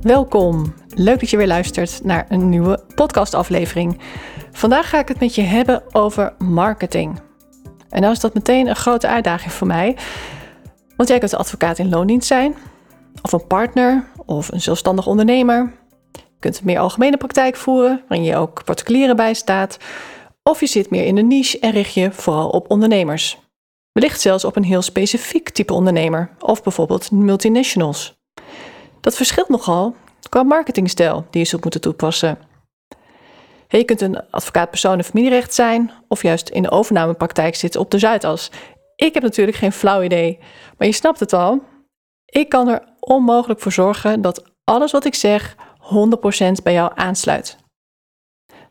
Welkom. 0.00 0.74
Leuk 0.94 1.20
dat 1.20 1.30
je 1.30 1.36
weer 1.36 1.46
luistert 1.46 2.04
naar 2.04 2.26
een 2.28 2.48
nieuwe 2.48 2.84
podcastaflevering. 2.94 4.00
Vandaag 4.52 4.88
ga 4.88 4.98
ik 4.98 5.08
het 5.08 5.20
met 5.20 5.34
je 5.34 5.42
hebben 5.42 5.82
over 5.92 6.34
marketing. 6.38 7.20
En 7.88 8.00
nou 8.00 8.12
is 8.12 8.20
dat 8.20 8.34
meteen 8.34 8.66
een 8.66 8.76
grote 8.76 9.08
uitdaging 9.08 9.52
voor 9.52 9.66
mij. 9.66 9.96
Want 10.96 11.08
jij 11.08 11.18
kunt 11.18 11.34
advocaat 11.34 11.78
in 11.78 11.88
loondienst 11.88 12.26
zijn, 12.26 12.54
of 13.22 13.32
een 13.32 13.46
partner, 13.46 14.10
of 14.26 14.52
een 14.52 14.60
zelfstandig 14.60 15.06
ondernemer. 15.06 15.72
Je 16.12 16.20
kunt 16.38 16.58
een 16.58 16.64
meer 16.64 16.78
algemene 16.78 17.16
praktijk 17.16 17.56
voeren, 17.56 18.02
waarin 18.08 18.26
je 18.26 18.36
ook 18.36 18.64
particulieren 18.64 19.16
bijstaat. 19.16 19.78
Of 20.42 20.60
je 20.60 20.66
zit 20.66 20.90
meer 20.90 21.04
in 21.04 21.14
de 21.14 21.22
niche 21.22 21.58
en 21.58 21.70
richt 21.70 21.94
je 21.94 22.12
vooral 22.12 22.48
op 22.48 22.70
ondernemers. 22.70 23.38
Wellicht 23.92 24.20
zelfs 24.20 24.44
op 24.44 24.56
een 24.56 24.64
heel 24.64 24.82
specifiek 24.82 25.50
type 25.50 25.72
ondernemer, 25.72 26.30
of 26.38 26.62
bijvoorbeeld 26.62 27.10
multinationals. 27.10 28.19
Dat 29.00 29.16
verschilt 29.16 29.48
nogal 29.48 29.94
qua 30.28 30.42
marketingstijl 30.42 31.26
die 31.30 31.42
je 31.42 31.48
zult 31.48 31.62
moeten 31.62 31.80
toepassen. 31.80 32.38
Je 33.68 33.84
kunt 33.84 34.00
een 34.00 34.30
advocaat 34.30 34.70
persoon- 34.70 34.98
en 34.98 35.04
familierecht 35.04 35.54
zijn, 35.54 35.92
of 36.08 36.22
juist 36.22 36.48
in 36.48 36.62
de 36.62 36.70
overnamepraktijk 36.70 37.54
zitten 37.54 37.80
op 37.80 37.90
de 37.90 37.98
Zuidas. 37.98 38.50
Ik 38.96 39.14
heb 39.14 39.22
natuurlijk 39.22 39.56
geen 39.56 39.72
flauw 39.72 40.02
idee, 40.02 40.38
maar 40.78 40.86
je 40.86 40.94
snapt 40.94 41.20
het 41.20 41.32
al. 41.32 41.62
Ik 42.24 42.48
kan 42.48 42.68
er 42.68 42.82
onmogelijk 43.00 43.60
voor 43.60 43.72
zorgen 43.72 44.22
dat 44.22 44.42
alles 44.64 44.92
wat 44.92 45.04
ik 45.04 45.14
zeg 45.14 45.56
100% 45.78 46.62
bij 46.62 46.72
jou 46.72 46.92
aansluit. 46.94 47.56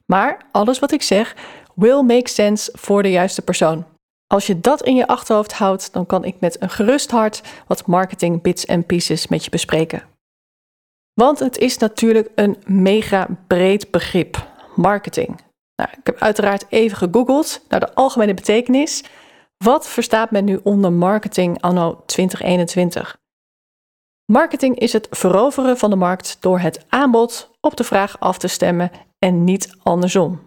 Maar 0.05 0.45
alles 0.51 0.79
wat 0.79 0.91
ik 0.91 1.01
zeg 1.01 1.35
will 1.75 2.01
make 2.01 2.29
sense 2.29 2.71
voor 2.73 3.03
de 3.03 3.11
juiste 3.11 3.41
persoon. 3.41 3.85
Als 4.27 4.47
je 4.47 4.59
dat 4.59 4.83
in 4.83 4.95
je 4.95 5.07
achterhoofd 5.07 5.53
houdt, 5.53 5.93
dan 5.93 6.05
kan 6.05 6.23
ik 6.23 6.39
met 6.39 6.61
een 6.61 6.69
gerust 6.69 7.11
hart 7.11 7.41
wat 7.67 7.87
marketing 7.87 8.41
bits 8.41 8.65
en 8.65 8.85
pieces 8.85 9.27
met 9.27 9.43
je 9.43 9.49
bespreken. 9.49 10.03
Want 11.19 11.39
het 11.39 11.57
is 11.57 11.77
natuurlijk 11.77 12.29
een 12.35 12.57
mega 12.65 13.27
breed 13.47 13.91
begrip, 13.91 14.47
marketing. 14.75 15.39
Nou, 15.75 15.89
ik 15.91 16.05
heb 16.05 16.17
uiteraard 16.19 16.65
even 16.69 16.97
gegoogeld 16.97 17.65
naar 17.67 17.79
de 17.79 17.93
algemene 17.93 18.33
betekenis. 18.33 19.03
Wat 19.57 19.87
verstaat 19.87 20.31
men 20.31 20.45
nu 20.45 20.59
onder 20.63 20.91
marketing 20.91 21.61
anno 21.61 22.03
2021? 22.05 23.17
Marketing 24.25 24.79
is 24.79 24.93
het 24.93 25.07
veroveren 25.11 25.77
van 25.77 25.89
de 25.89 25.95
markt 25.95 26.37
door 26.39 26.59
het 26.59 26.85
aanbod 26.89 27.51
op 27.61 27.75
de 27.75 27.83
vraag 27.83 28.19
af 28.19 28.37
te 28.37 28.47
stemmen 28.47 28.91
en 29.17 29.43
niet 29.43 29.75
andersom. 29.83 30.41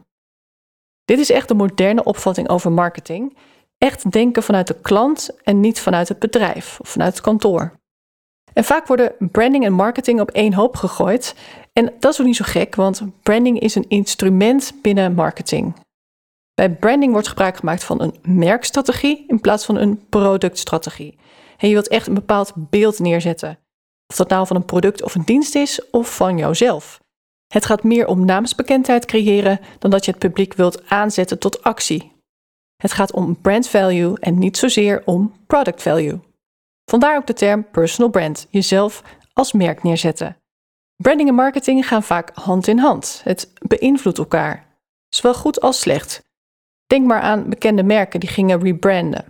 Dit 1.04 1.18
is 1.18 1.30
echt 1.30 1.48
de 1.48 1.54
moderne 1.54 2.04
opvatting 2.04 2.48
over 2.48 2.72
marketing. 2.72 3.36
Echt 3.78 4.10
denken 4.12 4.42
vanuit 4.42 4.66
de 4.66 4.80
klant 4.80 5.30
en 5.42 5.60
niet 5.60 5.80
vanuit 5.80 6.08
het 6.08 6.18
bedrijf 6.18 6.80
of 6.80 6.88
vanuit 6.88 7.12
het 7.12 7.22
kantoor. 7.22 7.80
En 8.54 8.64
vaak 8.64 8.86
worden 8.86 9.12
branding 9.18 9.64
en 9.64 9.72
marketing 9.72 10.20
op 10.20 10.30
één 10.30 10.54
hoop 10.54 10.76
gegooid. 10.76 11.34
En 11.72 11.92
dat 11.98 12.12
is 12.12 12.20
ook 12.20 12.26
niet 12.26 12.36
zo 12.36 12.44
gek, 12.46 12.74
want 12.74 13.02
branding 13.22 13.60
is 13.60 13.74
een 13.74 13.88
instrument 13.88 14.72
binnen 14.82 15.14
marketing. 15.14 15.74
Bij 16.54 16.70
branding 16.70 17.12
wordt 17.12 17.28
gebruik 17.28 17.56
gemaakt 17.56 17.84
van 17.84 18.00
een 18.02 18.14
merkstrategie 18.22 19.24
in 19.28 19.40
plaats 19.40 19.64
van 19.64 19.76
een 19.76 20.00
productstrategie. 20.08 21.18
En 21.56 21.68
je 21.68 21.74
wilt 21.74 21.88
echt 21.88 22.06
een 22.06 22.14
bepaald 22.14 22.52
beeld 22.54 22.98
neerzetten. 22.98 23.58
Of 24.06 24.16
dat 24.16 24.28
nou 24.28 24.46
van 24.46 24.56
een 24.56 24.64
product 24.64 25.02
of 25.02 25.14
een 25.14 25.24
dienst 25.24 25.54
is 25.54 25.90
of 25.90 26.16
van 26.16 26.38
jouzelf. 26.38 27.00
Het 27.52 27.64
gaat 27.64 27.82
meer 27.82 28.06
om 28.06 28.24
naamsbekendheid 28.24 29.04
creëren 29.04 29.60
dan 29.78 29.90
dat 29.90 30.04
je 30.04 30.10
het 30.10 30.20
publiek 30.20 30.54
wilt 30.54 30.88
aanzetten 30.90 31.38
tot 31.38 31.62
actie. 31.62 32.12
Het 32.76 32.92
gaat 32.92 33.12
om 33.12 33.40
brand 33.40 33.68
value 33.68 34.18
en 34.20 34.38
niet 34.38 34.56
zozeer 34.56 35.02
om 35.04 35.34
product 35.46 35.82
value. 35.82 36.20
Vandaar 36.84 37.16
ook 37.16 37.26
de 37.26 37.32
term 37.32 37.70
personal 37.70 38.10
brand, 38.10 38.46
jezelf 38.50 39.02
als 39.32 39.52
merk 39.52 39.82
neerzetten. 39.82 40.36
Branding 40.96 41.28
en 41.28 41.34
marketing 41.34 41.88
gaan 41.88 42.02
vaak 42.02 42.30
hand 42.34 42.66
in 42.66 42.78
hand. 42.78 43.20
Het 43.24 43.52
beïnvloedt 43.66 44.18
elkaar, 44.18 44.66
zowel 45.08 45.34
goed 45.34 45.60
als 45.60 45.80
slecht. 45.80 46.22
Denk 46.86 47.06
maar 47.06 47.20
aan 47.20 47.48
bekende 47.48 47.82
merken 47.82 48.20
die 48.20 48.28
gingen 48.28 48.62
rebranden. 48.62 49.24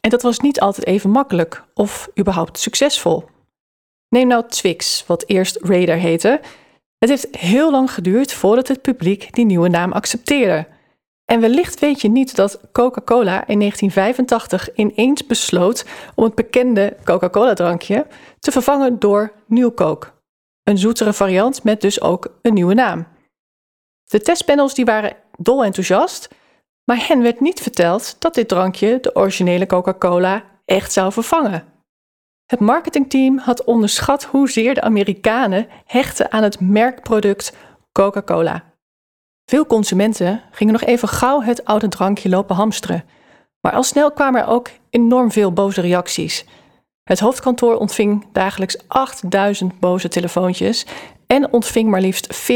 En 0.00 0.10
dat 0.10 0.22
was 0.22 0.40
niet 0.40 0.60
altijd 0.60 0.86
even 0.86 1.10
makkelijk 1.10 1.64
of 1.74 2.08
überhaupt 2.18 2.58
succesvol. 2.58 3.24
Neem 4.08 4.26
nou 4.26 4.48
Twix, 4.48 5.06
wat 5.06 5.24
eerst 5.26 5.56
Radar 5.56 5.96
heette. 5.96 6.40
Het 6.98 7.08
heeft 7.08 7.36
heel 7.36 7.70
lang 7.70 7.92
geduurd 7.92 8.32
voordat 8.32 8.68
het 8.68 8.82
publiek 8.82 9.34
die 9.34 9.44
nieuwe 9.44 9.68
naam 9.68 9.92
accepteerde. 9.92 10.66
En 11.32 11.40
wellicht 11.40 11.80
weet 11.80 12.00
je 12.00 12.08
niet 12.08 12.36
dat 12.36 12.60
Coca-Cola 12.72 13.46
in 13.46 13.58
1985 13.58 14.74
ineens 14.74 15.26
besloot 15.26 15.84
om 16.14 16.24
het 16.24 16.34
bekende 16.34 16.96
Coca-Cola-drankje 17.04 18.06
te 18.38 18.50
vervangen 18.50 18.98
door 18.98 19.32
New 19.46 19.74
Coke. 19.74 20.08
Een 20.62 20.78
zoetere 20.78 21.12
variant 21.12 21.64
met 21.64 21.80
dus 21.80 22.00
ook 22.00 22.38
een 22.42 22.54
nieuwe 22.54 22.74
naam. 22.74 23.06
De 24.04 24.20
testpanels 24.20 24.74
die 24.74 24.84
waren 24.84 25.16
dol 25.38 25.64
enthousiast, 25.64 26.28
maar 26.84 27.06
hen 27.08 27.22
werd 27.22 27.40
niet 27.40 27.60
verteld 27.60 28.16
dat 28.18 28.34
dit 28.34 28.48
drankje 28.48 28.98
de 29.00 29.16
originele 29.16 29.66
Coca-Cola 29.66 30.44
echt 30.64 30.92
zou 30.92 31.12
vervangen. 31.12 31.64
Het 32.46 32.60
marketingteam 32.60 33.38
had 33.38 33.64
onderschat 33.64 34.24
hoezeer 34.24 34.74
de 34.74 34.82
Amerikanen 34.82 35.68
hechten 35.84 36.32
aan 36.32 36.42
het 36.42 36.60
merkproduct 36.60 37.56
Coca-Cola. 37.92 38.71
Veel 39.52 39.66
consumenten 39.66 40.42
gingen 40.50 40.72
nog 40.72 40.82
even 40.82 41.08
gauw 41.08 41.42
het 41.42 41.64
oude 41.64 41.88
drankje 41.88 42.28
lopen 42.28 42.56
hamsteren. 42.56 43.04
Maar 43.60 43.72
al 43.72 43.82
snel 43.82 44.12
kwamen 44.12 44.40
er 44.40 44.46
ook 44.46 44.70
enorm 44.90 45.30
veel 45.30 45.52
boze 45.52 45.80
reacties. 45.80 46.44
Het 47.04 47.20
hoofdkantoor 47.20 47.76
ontving 47.76 48.26
dagelijks 48.32 48.88
8000 48.88 49.80
boze 49.80 50.08
telefoontjes 50.08 50.86
en 51.26 51.52
ontving 51.52 51.90
maar 51.90 52.00
liefst 52.00 52.50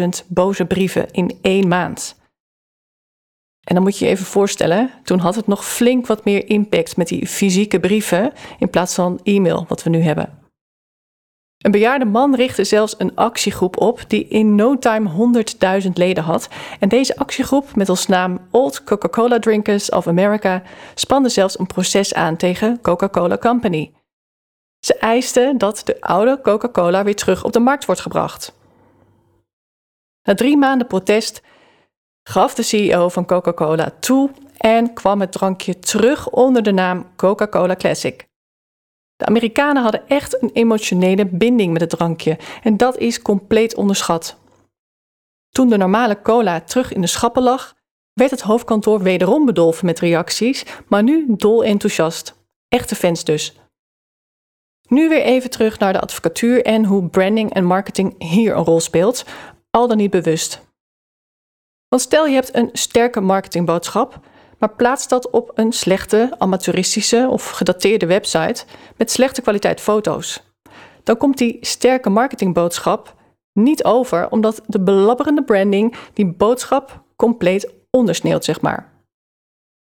40.000 0.00 0.26
boze 0.26 0.64
brieven 0.64 1.10
in 1.10 1.38
één 1.42 1.68
maand. 1.68 2.20
En 3.64 3.74
dan 3.74 3.82
moet 3.82 3.98
je 3.98 4.04
je 4.04 4.10
even 4.10 4.26
voorstellen, 4.26 4.90
toen 5.02 5.18
had 5.18 5.34
het 5.34 5.46
nog 5.46 5.66
flink 5.66 6.06
wat 6.06 6.24
meer 6.24 6.48
impact 6.48 6.96
met 6.96 7.08
die 7.08 7.26
fysieke 7.26 7.80
brieven 7.80 8.32
in 8.58 8.70
plaats 8.70 8.94
van 8.94 9.20
e-mail 9.22 9.64
wat 9.68 9.82
we 9.82 9.90
nu 9.90 10.00
hebben. 10.00 10.37
Een 11.58 11.70
bejaarde 11.70 12.04
man 12.04 12.34
richtte 12.34 12.64
zelfs 12.64 12.94
een 12.98 13.14
actiegroep 13.16 13.80
op 13.80 14.04
die 14.08 14.28
in 14.28 14.54
no 14.54 14.78
time 14.78 15.32
100.000 15.82 15.88
leden 15.92 16.24
had. 16.24 16.48
En 16.80 16.88
deze 16.88 17.16
actiegroep 17.16 17.74
met 17.74 17.88
als 17.88 18.06
naam 18.06 18.38
Old 18.50 18.84
Coca-Cola 18.84 19.38
Drinkers 19.38 19.90
of 19.90 20.06
America 20.06 20.62
spande 20.94 21.28
zelfs 21.28 21.58
een 21.58 21.66
proces 21.66 22.14
aan 22.14 22.36
tegen 22.36 22.80
Coca-Cola 22.80 23.38
Company. 23.38 23.92
Ze 24.86 24.94
eisten 24.94 25.58
dat 25.58 25.82
de 25.84 26.00
oude 26.00 26.40
Coca-Cola 26.42 27.04
weer 27.04 27.16
terug 27.16 27.44
op 27.44 27.52
de 27.52 27.60
markt 27.60 27.84
wordt 27.84 28.00
gebracht. 28.00 28.52
Na 30.22 30.34
drie 30.34 30.56
maanden 30.56 30.86
protest 30.86 31.42
gaf 32.22 32.54
de 32.54 32.62
CEO 32.62 33.08
van 33.08 33.26
Coca-Cola 33.26 33.92
toe 34.00 34.30
en 34.56 34.92
kwam 34.94 35.20
het 35.20 35.32
drankje 35.32 35.78
terug 35.78 36.30
onder 36.30 36.62
de 36.62 36.72
naam 36.72 37.06
Coca-Cola 37.16 37.76
Classic. 37.76 38.27
De 39.18 39.26
Amerikanen 39.26 39.82
hadden 39.82 40.08
echt 40.08 40.42
een 40.42 40.50
emotionele 40.52 41.26
binding 41.26 41.72
met 41.72 41.80
het 41.80 41.90
drankje 41.90 42.38
en 42.62 42.76
dat 42.76 42.96
is 42.96 43.22
compleet 43.22 43.74
onderschat. 43.74 44.36
Toen 45.48 45.68
de 45.68 45.76
normale 45.76 46.22
cola 46.22 46.60
terug 46.60 46.92
in 46.92 47.00
de 47.00 47.06
schappen 47.06 47.42
lag, 47.42 47.74
werd 48.12 48.30
het 48.30 48.40
hoofdkantoor 48.40 49.02
wederom 49.02 49.44
bedolven 49.46 49.86
met 49.86 50.00
reacties, 50.00 50.64
maar 50.86 51.02
nu 51.02 51.24
dol 51.28 51.64
enthousiast. 51.64 52.34
Echte 52.68 52.94
fans 52.94 53.24
dus. 53.24 53.56
Nu 54.88 55.08
weer 55.08 55.22
even 55.22 55.50
terug 55.50 55.78
naar 55.78 55.92
de 55.92 56.00
advocatuur 56.00 56.64
en 56.64 56.84
hoe 56.84 57.08
branding 57.08 57.52
en 57.52 57.64
marketing 57.64 58.22
hier 58.22 58.56
een 58.56 58.64
rol 58.64 58.80
speelt, 58.80 59.24
al 59.70 59.88
dan 59.88 59.96
niet 59.96 60.10
bewust. 60.10 60.66
Want 61.88 62.02
stel 62.02 62.26
je 62.26 62.34
hebt 62.34 62.54
een 62.54 62.70
sterke 62.72 63.20
marketingboodschap, 63.20 64.20
maar 64.58 64.74
plaats 64.74 65.08
dat 65.08 65.30
op 65.30 65.50
een 65.54 65.72
slechte, 65.72 66.34
amateuristische 66.38 67.26
of 67.30 67.50
gedateerde 67.50 68.06
website 68.06 68.64
met 68.96 69.10
slechte 69.10 69.42
kwaliteit 69.42 69.80
foto's. 69.80 70.42
Dan 71.02 71.16
komt 71.16 71.38
die 71.38 71.58
sterke 71.60 72.10
marketingboodschap 72.10 73.14
niet 73.52 73.84
over, 73.84 74.30
omdat 74.30 74.62
de 74.66 74.80
belabberende 74.80 75.44
branding 75.44 75.96
die 76.12 76.26
boodschap 76.26 77.02
compleet 77.16 77.72
ondersneeuwt, 77.90 78.44
zeg 78.44 78.60
maar. 78.60 78.92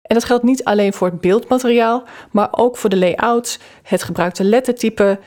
En 0.02 0.16
dat 0.16 0.24
geldt 0.24 0.44
niet 0.44 0.64
alleen 0.64 0.94
voor 0.94 1.08
het 1.08 1.22
beeldmateriaal, 1.22 2.04
maar 2.32 2.48
ook 2.52 2.78
voor 2.78 2.90
de 2.90 2.98
layout, 2.98 3.60
het 3.84 4.04
gebruikte 4.04 4.44
lettertype, 4.44 5.20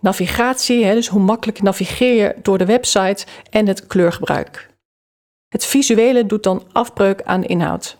navigatie, 0.00 0.94
dus 0.94 1.08
hoe 1.08 1.20
makkelijk 1.20 1.62
navigeer 1.62 2.14
je 2.14 2.36
door 2.42 2.58
de 2.58 2.66
website 2.66 3.26
en 3.50 3.66
het 3.66 3.86
kleurgebruik. 3.86 4.68
Het 5.48 5.64
visuele 5.64 6.26
doet 6.26 6.42
dan 6.42 6.62
afbreuk 6.72 7.22
aan 7.22 7.40
de 7.40 7.46
inhoud. 7.46 7.98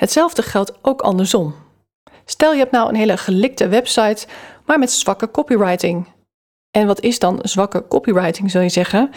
Hetzelfde 0.00 0.42
geldt 0.42 0.72
ook 0.82 1.00
andersom. 1.00 1.54
Stel 2.24 2.52
je 2.52 2.58
hebt 2.58 2.70
nou 2.70 2.88
een 2.88 2.94
hele 2.94 3.16
gelikte 3.16 3.68
website, 3.68 4.26
maar 4.66 4.78
met 4.78 4.92
zwakke 4.92 5.30
copywriting. 5.30 6.06
En 6.70 6.86
wat 6.86 7.00
is 7.00 7.18
dan 7.18 7.38
zwakke 7.42 7.84
copywriting, 7.88 8.50
zul 8.50 8.60
je 8.60 8.68
zeggen? 8.68 9.10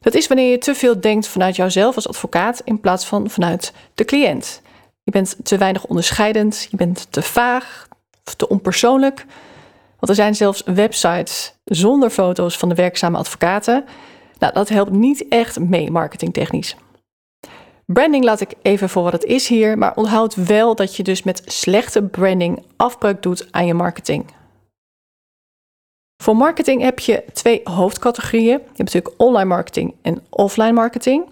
Dat 0.00 0.14
is 0.14 0.26
wanneer 0.26 0.50
je 0.50 0.58
te 0.58 0.74
veel 0.74 1.00
denkt 1.00 1.26
vanuit 1.26 1.56
jouzelf 1.56 1.94
als 1.94 2.08
advocaat 2.08 2.60
in 2.64 2.80
plaats 2.80 3.06
van 3.06 3.30
vanuit 3.30 3.72
de 3.94 4.04
cliënt. 4.04 4.62
Je 5.02 5.10
bent 5.10 5.36
te 5.42 5.58
weinig 5.58 5.84
onderscheidend, 5.86 6.66
je 6.70 6.76
bent 6.76 7.06
te 7.10 7.22
vaag, 7.22 7.88
te 8.36 8.48
onpersoonlijk. 8.48 9.24
Want 9.98 10.08
er 10.08 10.14
zijn 10.14 10.34
zelfs 10.34 10.62
websites 10.64 11.54
zonder 11.64 12.10
foto's 12.10 12.56
van 12.56 12.68
de 12.68 12.74
werkzame 12.74 13.18
advocaten. 13.18 13.84
Nou, 14.38 14.52
dat 14.52 14.68
helpt 14.68 14.90
niet 14.90 15.28
echt 15.28 15.58
mee 15.58 15.90
marketingtechnisch. 15.90 16.76
Branding 17.92 18.24
laat 18.24 18.40
ik 18.40 18.54
even 18.62 18.88
voor 18.88 19.02
wat 19.02 19.12
het 19.12 19.24
is 19.24 19.48
hier, 19.48 19.78
maar 19.78 19.96
onthoud 19.96 20.34
wel 20.34 20.74
dat 20.74 20.96
je 20.96 21.02
dus 21.02 21.22
met 21.22 21.42
slechte 21.44 22.02
branding 22.02 22.62
afbreuk 22.76 23.22
doet 23.22 23.48
aan 23.50 23.66
je 23.66 23.74
marketing. 23.74 24.24
Voor 26.22 26.36
marketing 26.36 26.82
heb 26.82 26.98
je 26.98 27.24
twee 27.32 27.60
hoofdcategorieën. 27.64 28.58
Je 28.58 28.58
hebt 28.66 28.78
natuurlijk 28.78 29.14
online 29.16 29.48
marketing 29.48 29.94
en 30.02 30.22
offline 30.30 30.72
marketing. 30.72 31.24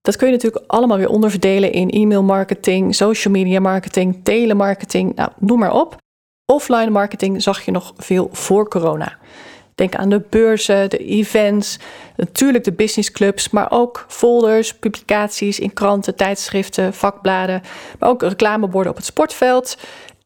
Dat 0.00 0.16
kun 0.16 0.26
je 0.26 0.32
natuurlijk 0.32 0.64
allemaal 0.66 0.96
weer 0.96 1.08
onderverdelen 1.08 1.72
in 1.72 1.90
e-mail 1.90 2.22
marketing, 2.22 2.94
social 2.94 3.32
media 3.32 3.60
marketing, 3.60 4.20
telemarketing, 4.22 5.14
nou, 5.14 5.30
noem 5.38 5.58
maar 5.58 5.74
op. 5.74 5.96
Offline 6.44 6.90
marketing 6.90 7.42
zag 7.42 7.64
je 7.64 7.70
nog 7.70 7.92
veel 7.96 8.28
voor 8.32 8.68
corona. 8.68 9.18
Denk 9.80 9.94
aan 9.94 10.08
de 10.08 10.22
beurzen, 10.28 10.90
de 10.90 10.98
events, 10.98 11.78
natuurlijk 12.16 12.64
de 12.64 12.72
businessclubs, 12.72 13.50
maar 13.50 13.70
ook 13.70 14.04
folders, 14.08 14.74
publicaties 14.74 15.58
in 15.58 15.72
kranten, 15.72 16.16
tijdschriften, 16.16 16.94
vakbladen, 16.94 17.62
maar 17.98 18.08
ook 18.08 18.22
reclameborden 18.22 18.90
op 18.92 18.96
het 18.96 19.06
sportveld 19.06 19.78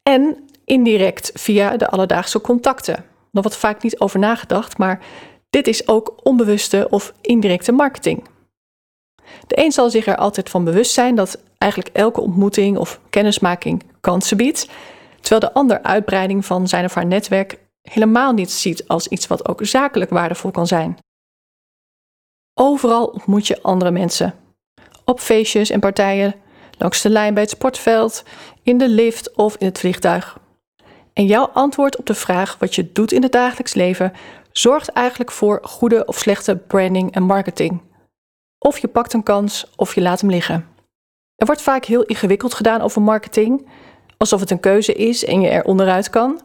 en 0.03 0.49
indirect 0.65 1.31
via 1.35 1.77
de 1.77 1.89
alledaagse 1.89 2.41
contacten. 2.41 3.05
Nog 3.31 3.45
wat 3.45 3.57
vaak 3.57 3.83
niet 3.83 4.01
over 4.01 4.19
nagedacht, 4.19 4.79
maar 4.79 5.01
dit 5.51 5.67
is 5.67 5.89
ook 5.89 6.15
onbewuste 6.23 6.87
of 6.91 7.13
indirecte 7.21 7.73
marketing. 7.73 8.25
De 9.47 9.65
een 9.65 9.73
zal 9.73 9.91
zich 9.91 10.07
er 10.07 10.17
altijd 10.17 10.51
van 10.51 10.65
bewust 10.65 10.93
zijn 10.93 11.15
dat 11.15 11.43
eigenlijk 11.59 11.97
elke 11.97 12.21
ontmoeting 12.21 12.77
of 12.77 13.01
kennismaking 13.11 13.83
kansen 14.01 14.37
biedt, 14.37 14.69
terwijl 15.21 15.41
de 15.41 15.53
ander 15.53 15.83
uitbreiding 15.83 16.45
van 16.45 16.69
zijn 16.69 16.85
of 16.85 16.95
haar 16.95 17.07
netwerk 17.07 17.59
helemaal 17.89 18.33
niet 18.33 18.51
ziet 18.51 18.89
als 18.89 19.09
iets 19.09 19.27
wat 19.27 19.49
ook 19.49 19.65
zakelijk 19.65 20.11
waardevol 20.11 20.51
kan 20.51 20.67
zijn. 20.67 20.99
Overal 22.55 23.07
ontmoet 23.07 23.47
je 23.47 23.63
andere 23.63 23.91
mensen. 23.91 24.35
Op 25.05 25.21
feestjes 25.21 25.71
en 25.71 25.81
partijen, 25.81 26.35
langs 26.79 27.03
de 27.03 27.11
lijn 27.11 27.35
bij 27.35 27.43
het 27.43 27.53
sportveld, 27.53 28.23
in 28.63 28.79
de 28.79 28.89
lift 28.89 29.35
of 29.35 29.57
in 29.57 29.67
het 29.67 29.79
vliegtuig. 29.79 30.39
En 31.13 31.27
jouw 31.27 31.47
antwoord 31.47 31.97
op 31.97 32.07
de 32.07 32.15
vraag 32.15 32.59
wat 32.59 32.75
je 32.75 32.93
doet 32.93 33.13
in 33.13 33.23
het 33.23 33.33
dagelijks 33.33 33.75
leven 33.75 34.13
zorgt 34.53 34.89
eigenlijk 34.89 35.31
voor 35.31 35.61
goede 35.63 36.05
of 36.05 36.19
slechte 36.19 36.57
branding 36.57 37.13
en 37.13 37.23
marketing. 37.23 37.81
Of 38.59 38.79
je 38.79 38.89
pakt 38.89 39.13
een 39.13 39.23
kans 39.23 39.71
of 39.77 39.95
je 39.95 40.01
laat 40.01 40.21
hem 40.21 40.31
liggen. 40.31 40.69
Er 41.37 41.47
wordt 41.47 41.63
vaak 41.63 41.85
heel 41.85 42.03
ingewikkeld 42.03 42.55
gedaan 42.55 42.81
over 42.81 43.03
marketing, 43.03 43.69
alsof 44.17 44.41
het 44.41 44.51
een 44.51 44.61
keuze 44.61 44.93
is 44.93 45.25
en 45.25 45.41
je 45.41 45.49
er 45.49 45.65
onderuit 45.65 46.11
kan. 46.11 46.41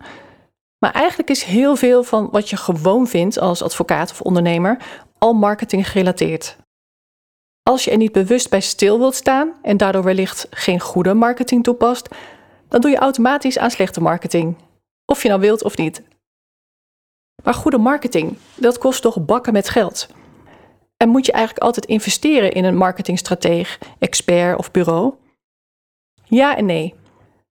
Maar 0.80 0.92
eigenlijk 0.92 1.30
is 1.30 1.44
heel 1.44 1.76
veel 1.76 2.04
van 2.04 2.30
wat 2.32 2.50
je 2.50 2.58
gewoon 2.58 3.08
vindt 3.08 3.40
als 3.40 3.62
advocaat 3.62 4.12
of 4.12 4.22
ondernemer 4.22 4.78
al 5.18 5.34
marketing 5.34 5.90
gerelateerd. 5.90 6.58
Als 7.64 7.84
je 7.84 7.92
er 7.92 7.98
niet 7.98 8.12
bewust 8.12 8.50
bij 8.50 8.62
stil 8.62 8.98
wilt 8.98 9.16
staan 9.16 9.54
en 9.62 9.78
daardoor 9.78 10.04
wellicht 10.04 10.48
geen 10.50 10.80
goede 10.80 11.14
marketing 11.14 11.64
toepast, 11.64 12.08
dan 12.68 12.82
doe 12.82 12.92
je 12.92 12.98
automatisch 12.98 13.58
aan 13.58 13.72
slechte 13.72 14.02
marketing. 14.02 14.56
Of 15.06 15.22
je 15.22 15.30
nou 15.30 15.42
wilt 15.42 15.64
of 15.64 15.78
niet. 15.78 16.02
Maar 17.44 17.54
goede 17.54 17.78
marketing, 17.78 18.38
dat 18.56 18.78
kost 18.78 19.02
toch 19.02 19.26
bakken 19.26 19.54
met 19.54 19.70
geld. 19.70 20.08
En 20.98 21.10
moet 21.10 21.26
je 21.26 21.32
eigenlijk 21.32 21.66
altijd 21.66 21.86
investeren 21.86 22.52
in 22.52 22.64
een 22.64 22.78
marketingstrateeg, 22.78 23.80
expert 24.00 24.58
of 24.58 24.72
bureau? 24.72 25.14
Ja 26.26 26.58
en 26.58 26.66
nee. 26.66 26.96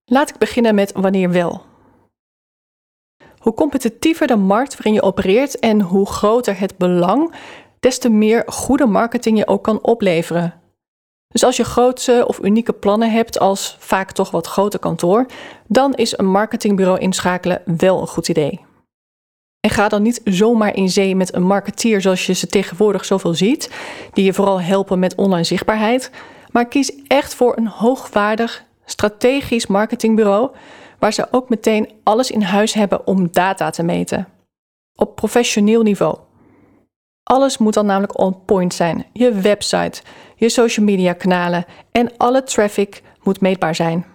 Laat 0.05 0.29
ik 0.29 0.39
beginnen 0.39 0.75
met 0.75 0.93
wanneer 0.93 1.31
wel. 1.31 1.68
Hoe 3.49 3.57
competitiever 3.57 4.27
de 4.27 4.37
markt 4.37 4.73
waarin 4.73 4.93
je 4.93 5.03
opereert 5.03 5.59
en 5.59 5.81
hoe 5.81 6.07
groter 6.07 6.59
het 6.59 6.77
belang, 6.77 7.35
des 7.81 7.99
te 7.99 8.09
meer 8.09 8.43
goede 8.47 8.87
marketing 8.87 9.39
je 9.39 9.47
ook 9.47 9.65
kan 9.65 9.83
opleveren. 9.83 10.55
Dus 11.29 11.45
als 11.45 11.57
je 11.57 11.65
grootse 11.65 12.25
of 12.27 12.39
unieke 12.43 12.73
plannen 12.73 13.13
hebt 13.13 13.39
als 13.39 13.77
vaak 13.79 14.13
toch 14.13 14.31
wat 14.31 14.47
groter 14.47 14.79
kantoor, 14.79 15.27
dan 15.67 15.95
is 15.95 16.19
een 16.19 16.31
marketingbureau 16.31 16.99
inschakelen 16.99 17.63
wel 17.65 18.01
een 18.01 18.07
goed 18.07 18.29
idee. 18.29 18.61
En 19.61 19.71
ga 19.71 19.89
dan 19.89 20.03
niet 20.03 20.21
zomaar 20.25 20.75
in 20.75 20.89
zee 20.89 21.17
met 21.17 21.35
een 21.35 21.47
marketeer 21.47 22.01
zoals 22.01 22.27
je 22.27 22.33
ze 22.33 22.47
tegenwoordig 22.47 23.05
zoveel 23.05 23.35
ziet, 23.35 23.71
die 24.13 24.25
je 24.25 24.33
vooral 24.33 24.61
helpen 24.61 24.99
met 24.99 25.15
online 25.15 25.45
zichtbaarheid, 25.45 26.11
maar 26.51 26.67
kies 26.67 26.93
echt 27.07 27.35
voor 27.35 27.57
een 27.57 27.69
hoogwaardig, 27.69 28.65
strategisch 28.85 29.67
marketingbureau 29.67 30.51
waar 30.99 31.13
ze 31.13 31.29
ook 31.31 31.49
meteen 31.49 31.91
alles 32.03 32.31
in 32.31 32.43
huis 32.43 32.73
hebben 32.73 33.07
om 33.07 33.33
data 33.33 33.71
te 33.71 33.83
meten. 33.83 34.29
Op 34.95 35.15
professioneel 35.15 35.83
niveau. 35.83 36.19
Alles 37.23 37.59
moet 37.59 37.75
dan 37.75 37.87
namelijk 37.87 38.19
on 38.19 38.45
point 38.45 38.75
zijn. 38.75 39.07
Je 39.13 39.33
website, 39.33 40.03
je 40.37 40.49
social 40.49 40.87
media 40.87 41.13
kanalen 41.13 41.65
en 41.93 42.17
alle 42.17 42.43
traffic 42.43 43.03
moet 43.23 43.41
meetbaar 43.41 43.75
zijn. 43.75 44.07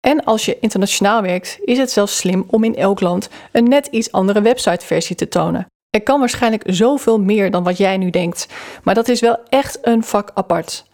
En 0.00 0.24
als 0.24 0.44
je 0.44 0.58
internationaal 0.60 1.22
werkt, 1.22 1.58
is 1.64 1.78
het 1.78 1.90
zelfs 1.90 2.16
slim 2.16 2.44
om 2.46 2.64
in 2.64 2.76
elk 2.76 3.00
land 3.00 3.28
een 3.52 3.68
net 3.68 3.86
iets 3.86 4.12
andere 4.12 4.40
websiteversie 4.40 5.16
te 5.16 5.28
tonen. 5.28 5.66
Er 5.90 6.02
kan 6.02 6.18
waarschijnlijk 6.20 6.62
zoveel 6.66 7.20
meer 7.20 7.50
dan 7.50 7.64
wat 7.64 7.76
jij 7.76 7.96
nu 7.96 8.10
denkt, 8.10 8.48
maar 8.82 8.94
dat 8.94 9.08
is 9.08 9.20
wel 9.20 9.38
echt 9.48 9.78
een 9.82 10.04
vak 10.04 10.30
apart. 10.34 10.87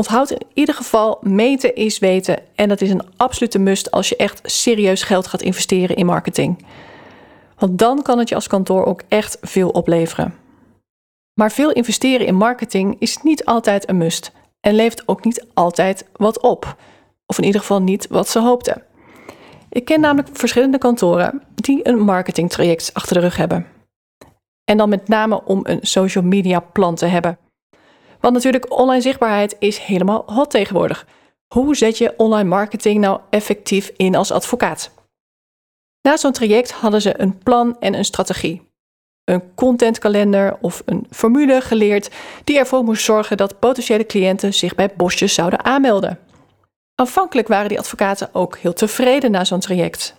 Onthoud 0.00 0.30
in 0.30 0.46
ieder 0.54 0.74
geval, 0.74 1.18
meten 1.20 1.74
is 1.74 1.98
weten 1.98 2.38
en 2.54 2.68
dat 2.68 2.80
is 2.80 2.90
een 2.90 3.08
absolute 3.16 3.58
must 3.58 3.90
als 3.90 4.08
je 4.08 4.16
echt 4.16 4.40
serieus 4.42 5.02
geld 5.02 5.26
gaat 5.26 5.42
investeren 5.42 5.96
in 5.96 6.06
marketing. 6.06 6.64
Want 7.58 7.78
dan 7.78 8.02
kan 8.02 8.18
het 8.18 8.28
je 8.28 8.34
als 8.34 8.46
kantoor 8.46 8.84
ook 8.84 9.02
echt 9.08 9.38
veel 9.40 9.70
opleveren. 9.70 10.34
Maar 11.34 11.52
veel 11.52 11.72
investeren 11.72 12.26
in 12.26 12.34
marketing 12.34 12.96
is 12.98 13.22
niet 13.22 13.44
altijd 13.44 13.88
een 13.88 13.96
must 13.96 14.32
en 14.60 14.74
levert 14.74 15.08
ook 15.08 15.24
niet 15.24 15.46
altijd 15.54 16.06
wat 16.16 16.40
op. 16.40 16.76
Of 17.26 17.38
in 17.38 17.44
ieder 17.44 17.60
geval 17.60 17.82
niet 17.82 18.06
wat 18.08 18.28
ze 18.28 18.40
hoopten. 18.40 18.82
Ik 19.68 19.84
ken 19.84 20.00
namelijk 20.00 20.28
verschillende 20.32 20.78
kantoren 20.78 21.42
die 21.54 21.88
een 21.88 21.98
marketingtraject 21.98 22.90
achter 22.92 23.14
de 23.14 23.20
rug 23.20 23.36
hebben. 23.36 23.66
En 24.64 24.76
dan 24.76 24.88
met 24.88 25.08
name 25.08 25.44
om 25.44 25.60
een 25.62 25.78
social 25.82 26.24
media 26.24 26.60
plan 26.60 26.94
te 26.94 27.06
hebben. 27.06 27.38
Want 28.26 28.38
natuurlijk, 28.38 28.78
online 28.78 29.00
zichtbaarheid 29.00 29.56
is 29.58 29.78
helemaal 29.78 30.22
hot 30.26 30.50
tegenwoordig. 30.50 31.06
Hoe 31.54 31.76
zet 31.76 31.98
je 31.98 32.14
online 32.16 32.48
marketing 32.48 33.00
nou 33.00 33.20
effectief 33.30 33.92
in 33.96 34.14
als 34.14 34.30
advocaat? 34.30 34.90
Na 36.02 36.16
zo'n 36.16 36.32
traject 36.32 36.72
hadden 36.72 37.02
ze 37.02 37.20
een 37.20 37.38
plan 37.38 37.76
en 37.80 37.94
een 37.94 38.04
strategie. 38.04 38.62
Een 39.24 39.54
contentkalender 39.54 40.56
of 40.60 40.82
een 40.84 41.06
formule 41.10 41.60
geleerd 41.60 42.10
die 42.44 42.58
ervoor 42.58 42.84
moest 42.84 43.04
zorgen 43.04 43.36
dat 43.36 43.58
potentiële 43.58 44.06
cliënten 44.06 44.54
zich 44.54 44.74
bij 44.74 44.90
bosjes 44.96 45.34
zouden 45.34 45.64
aanmelden. 45.64 46.18
Aanvankelijk 46.94 47.48
waren 47.48 47.68
die 47.68 47.78
advocaten 47.78 48.28
ook 48.32 48.58
heel 48.58 48.72
tevreden 48.72 49.30
na 49.30 49.44
zo'n 49.44 49.60
traject. 49.60 50.14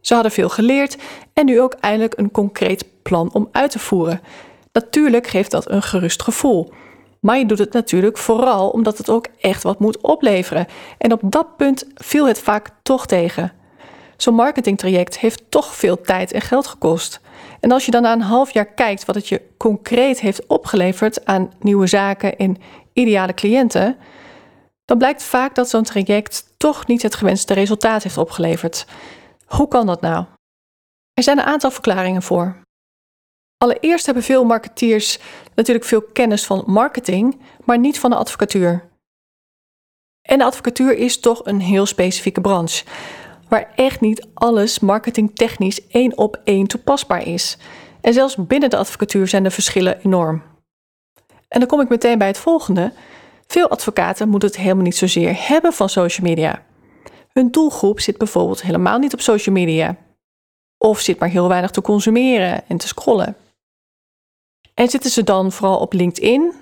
Ze 0.00 0.14
hadden 0.14 0.32
veel 0.32 0.48
geleerd 0.48 0.96
en 1.32 1.46
nu 1.46 1.60
ook 1.60 1.72
eindelijk 1.72 2.18
een 2.18 2.30
concreet 2.30 2.84
plan 3.02 3.32
om 3.32 3.48
uit 3.52 3.70
te 3.70 3.78
voeren. 3.78 4.20
Natuurlijk 4.72 5.26
geeft 5.26 5.50
dat 5.50 5.70
een 5.70 5.82
gerust 5.82 6.22
gevoel. 6.22 6.72
Maar 7.24 7.38
je 7.38 7.46
doet 7.46 7.58
het 7.58 7.72
natuurlijk 7.72 8.18
vooral 8.18 8.68
omdat 8.68 8.98
het 8.98 9.10
ook 9.10 9.26
echt 9.40 9.62
wat 9.62 9.78
moet 9.78 10.00
opleveren. 10.00 10.66
En 10.98 11.12
op 11.12 11.20
dat 11.22 11.56
punt 11.56 11.84
viel 11.94 12.26
het 12.26 12.38
vaak 12.38 12.70
toch 12.82 13.06
tegen. 13.06 13.52
Zo'n 14.16 14.34
marketingtraject 14.34 15.18
heeft 15.18 15.42
toch 15.48 15.74
veel 15.74 16.00
tijd 16.00 16.32
en 16.32 16.40
geld 16.40 16.66
gekost. 16.66 17.20
En 17.60 17.72
als 17.72 17.84
je 17.84 17.90
dan 17.90 18.02
na 18.02 18.12
een 18.12 18.20
half 18.20 18.50
jaar 18.52 18.66
kijkt 18.66 19.04
wat 19.04 19.14
het 19.14 19.28
je 19.28 19.42
concreet 19.56 20.20
heeft 20.20 20.46
opgeleverd 20.46 21.24
aan 21.24 21.52
nieuwe 21.60 21.86
zaken 21.86 22.36
en 22.36 22.56
ideale 22.92 23.34
cliënten, 23.34 23.96
dan 24.84 24.98
blijkt 24.98 25.22
vaak 25.22 25.54
dat 25.54 25.68
zo'n 25.68 25.82
traject 25.82 26.54
toch 26.56 26.86
niet 26.86 27.02
het 27.02 27.14
gewenste 27.14 27.54
resultaat 27.54 28.02
heeft 28.02 28.18
opgeleverd. 28.18 28.86
Hoe 29.46 29.68
kan 29.68 29.86
dat 29.86 30.00
nou? 30.00 30.24
Er 31.14 31.22
zijn 31.22 31.38
een 31.38 31.44
aantal 31.44 31.70
verklaringen 31.70 32.22
voor. 32.22 32.61
Allereerst 33.62 34.04
hebben 34.04 34.22
veel 34.22 34.44
marketeers 34.44 35.18
natuurlijk 35.54 35.86
veel 35.86 36.02
kennis 36.02 36.46
van 36.46 36.62
marketing, 36.66 37.40
maar 37.64 37.78
niet 37.78 37.98
van 37.98 38.10
de 38.10 38.16
advocatuur. 38.16 38.88
En 40.22 40.38
de 40.38 40.44
advocatuur 40.44 40.96
is 40.96 41.20
toch 41.20 41.44
een 41.44 41.60
heel 41.60 41.86
specifieke 41.86 42.40
branche. 42.40 42.84
waar 43.48 43.72
echt 43.74 44.00
niet 44.00 44.26
alles 44.34 44.78
marketingtechnisch 44.78 45.86
één 45.86 46.18
op 46.18 46.40
één 46.44 46.66
toepasbaar 46.66 47.26
is. 47.26 47.58
En 48.00 48.12
zelfs 48.12 48.36
binnen 48.36 48.70
de 48.70 48.76
advocatuur 48.76 49.28
zijn 49.28 49.42
de 49.42 49.50
verschillen 49.50 50.00
enorm. 50.04 50.42
En 51.48 51.58
dan 51.58 51.68
kom 51.68 51.80
ik 51.80 51.88
meteen 51.88 52.18
bij 52.18 52.26
het 52.26 52.38
volgende. 52.38 52.92
Veel 53.46 53.68
advocaten 53.68 54.28
moeten 54.28 54.48
het 54.48 54.58
helemaal 54.58 54.84
niet 54.84 54.96
zozeer 54.96 55.48
hebben 55.48 55.72
van 55.72 55.88
social 55.88 56.26
media. 56.26 56.62
Hun 57.32 57.50
doelgroep 57.50 58.00
zit 58.00 58.18
bijvoorbeeld 58.18 58.62
helemaal 58.62 58.98
niet 58.98 59.12
op 59.12 59.20
social 59.20 59.54
media. 59.54 59.96
Of 60.78 61.00
zit 61.00 61.18
maar 61.18 61.28
heel 61.28 61.48
weinig 61.48 61.70
te 61.70 61.82
consumeren 61.82 62.68
en 62.68 62.76
te 62.76 62.86
scrollen. 62.86 63.36
En 64.74 64.88
zitten 64.88 65.10
ze 65.10 65.22
dan 65.22 65.52
vooral 65.52 65.78
op 65.78 65.92
LinkedIn, 65.92 66.52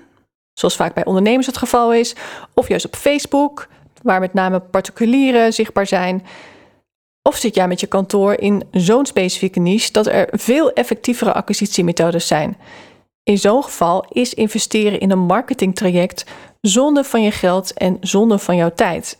zoals 0.53 0.75
vaak 0.75 0.93
bij 0.93 1.05
ondernemers 1.05 1.47
het 1.47 1.57
geval 1.57 1.93
is, 1.93 2.15
of 2.53 2.67
juist 2.67 2.85
op 2.85 2.95
Facebook, 2.95 3.67
waar 4.03 4.19
met 4.19 4.33
name 4.33 4.59
particulieren 4.59 5.53
zichtbaar 5.53 5.87
zijn? 5.87 6.25
Of 7.21 7.35
zit 7.35 7.55
jij 7.55 7.67
met 7.67 7.79
je 7.79 7.87
kantoor 7.87 8.33
in 8.33 8.67
zo'n 8.71 9.05
specifieke 9.05 9.59
niche 9.59 9.91
dat 9.91 10.07
er 10.07 10.27
veel 10.31 10.71
effectievere 10.71 11.33
acquisitiemethodes 11.33 12.27
zijn? 12.27 12.57
In 13.23 13.37
zo'n 13.37 13.63
geval 13.63 14.05
is 14.09 14.33
investeren 14.33 14.99
in 14.99 15.11
een 15.11 15.19
marketingtraject 15.19 16.25
zonde 16.61 17.03
van 17.03 17.21
je 17.21 17.31
geld 17.31 17.73
en 17.73 17.97
zonde 18.01 18.37
van 18.37 18.55
jouw 18.55 18.73
tijd. 18.73 19.19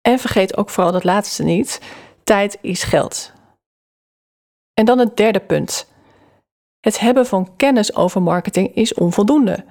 En 0.00 0.18
vergeet 0.18 0.56
ook 0.56 0.70
vooral 0.70 0.92
dat 0.92 1.04
laatste 1.04 1.42
niet: 1.42 1.80
tijd 2.24 2.58
is 2.60 2.82
geld. 2.82 3.32
En 4.74 4.84
dan 4.84 4.98
het 4.98 5.16
derde 5.16 5.40
punt. 5.40 5.86
Het 6.88 7.00
hebben 7.00 7.26
van 7.26 7.56
kennis 7.56 7.94
over 7.94 8.22
marketing 8.22 8.74
is 8.74 8.94
onvoldoende. 8.94 9.64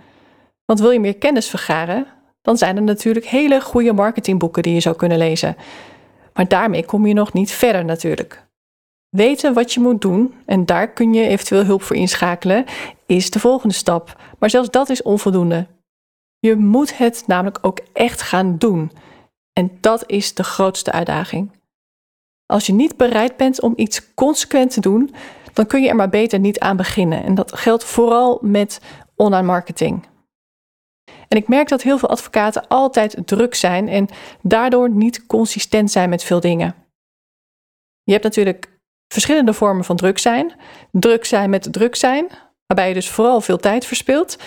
Want 0.66 0.80
wil 0.80 0.92
je 0.92 1.00
meer 1.00 1.18
kennis 1.18 1.50
vergaren, 1.50 2.08
dan 2.42 2.58
zijn 2.58 2.76
er 2.76 2.82
natuurlijk 2.82 3.26
hele 3.26 3.62
goede 3.62 3.94
marketingboeken 3.94 4.64
die 4.64 4.74
je 4.74 4.80
zou 4.80 4.96
kunnen 4.96 5.18
lezen. 5.18 5.56
Maar 6.34 6.48
daarmee 6.48 6.86
kom 6.86 7.08
je 7.08 7.14
nog 7.14 7.34
niet 7.34 7.52
verder 7.52 7.86
natuurlijk. 7.86 8.48
Weten 9.10 9.54
wat 9.54 9.74
je 9.74 9.80
moet 9.80 10.02
doen, 10.02 10.34
en 10.46 10.66
daar 10.66 10.92
kun 10.92 11.14
je 11.14 11.28
eventueel 11.28 11.64
hulp 11.64 11.82
voor 11.82 11.96
inschakelen, 11.96 12.66
is 13.06 13.32
de 13.32 13.40
volgende 13.40 13.76
stap. 13.76 14.20
Maar 14.40 14.50
zelfs 14.50 14.70
dat 14.70 14.90
is 14.90 15.02
onvoldoende. 15.02 15.68
Je 16.40 16.56
moet 16.56 16.98
het 16.98 17.24
namelijk 17.28 17.58
ook 17.62 17.80
echt 17.94 18.22
gaan 18.22 18.58
doen. 18.58 18.92
En 19.54 19.78
dat 19.82 20.04
is 20.08 20.34
de 20.34 20.44
grootste 20.44 20.92
uitdaging. 20.92 21.52
Als 22.46 22.66
je 22.66 22.74
niet 22.74 22.98
bereid 22.98 23.38
bent 23.38 23.62
om 23.62 23.74
iets 23.76 24.14
consequent 24.14 24.72
te 24.72 24.82
doen, 24.82 25.14
dan 25.58 25.66
kun 25.66 25.82
je 25.82 25.90
er 25.90 25.96
maar 25.96 26.10
beter 26.10 26.40
niet 26.40 26.60
aan 26.60 26.78
beginnen. 26.78 27.24
En 27.24 27.36
dat 27.36 27.58
geldt 27.58 27.84
vooral 27.84 28.40
met 28.42 28.82
online 29.16 29.46
marketing. 29.46 30.06
En 31.28 31.38
ik 31.38 31.48
merk 31.48 31.68
dat 31.68 31.82
heel 31.82 31.98
veel 31.98 32.10
advocaten 32.10 32.68
altijd 32.68 33.18
druk 33.26 33.56
zijn 33.56 33.88
en 33.88 34.08
daardoor 34.42 34.90
niet 34.90 35.26
consistent 35.26 35.92
zijn 35.92 36.10
met 36.10 36.24
veel 36.24 36.40
dingen. 36.40 36.76
Je 38.04 38.12
hebt 38.12 38.24
natuurlijk 38.24 38.80
verschillende 39.14 39.54
vormen 39.54 39.84
van 39.84 39.96
druk 39.96 40.18
zijn. 40.18 40.54
Druk 40.92 41.26
zijn 41.26 41.50
met 41.50 41.74
druk 41.74 41.96
zijn, 41.96 42.28
waarbij 42.66 42.88
je 42.88 42.94
dus 42.94 43.10
vooral 43.10 43.42
veel 43.42 43.58
tijd 43.58 43.86
verspilt. 43.86 44.38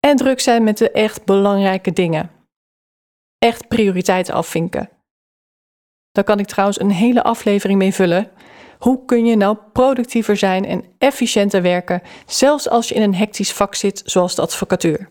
En 0.00 0.16
druk 0.16 0.40
zijn 0.40 0.64
met 0.64 0.78
de 0.78 0.90
echt 0.90 1.24
belangrijke 1.24 1.92
dingen. 1.92 2.30
Echt 3.38 3.68
prioriteiten 3.68 4.34
afvinken. 4.34 4.88
Daar 6.10 6.24
kan 6.24 6.38
ik 6.38 6.46
trouwens 6.46 6.80
een 6.80 6.90
hele 6.90 7.22
aflevering 7.22 7.78
mee 7.78 7.94
vullen. 7.94 8.30
Hoe 8.80 9.04
kun 9.04 9.26
je 9.26 9.36
nou 9.36 9.56
productiever 9.72 10.36
zijn 10.36 10.64
en 10.64 10.84
efficiënter 10.98 11.62
werken, 11.62 12.02
zelfs 12.26 12.68
als 12.68 12.88
je 12.88 12.94
in 12.94 13.02
een 13.02 13.14
hectisch 13.14 13.52
vak 13.52 13.74
zit 13.74 14.02
zoals 14.04 14.34
de 14.34 14.42
advocatuur? 14.42 15.10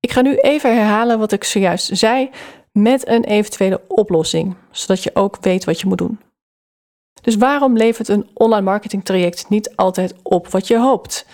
Ik 0.00 0.12
ga 0.12 0.20
nu 0.20 0.36
even 0.36 0.74
herhalen 0.76 1.18
wat 1.18 1.32
ik 1.32 1.44
zojuist 1.44 1.96
zei 1.96 2.30
met 2.72 3.08
een 3.08 3.24
eventuele 3.24 3.80
oplossing, 3.88 4.56
zodat 4.70 5.02
je 5.02 5.14
ook 5.14 5.36
weet 5.40 5.64
wat 5.64 5.80
je 5.80 5.86
moet 5.86 5.98
doen. 5.98 6.20
Dus 7.22 7.36
waarom 7.36 7.76
levert 7.76 8.08
een 8.08 8.28
online 8.34 8.62
marketing 8.62 9.04
traject 9.04 9.48
niet 9.48 9.76
altijd 9.76 10.14
op 10.22 10.48
wat 10.48 10.66
je 10.66 10.78
hoopt? 10.78 11.26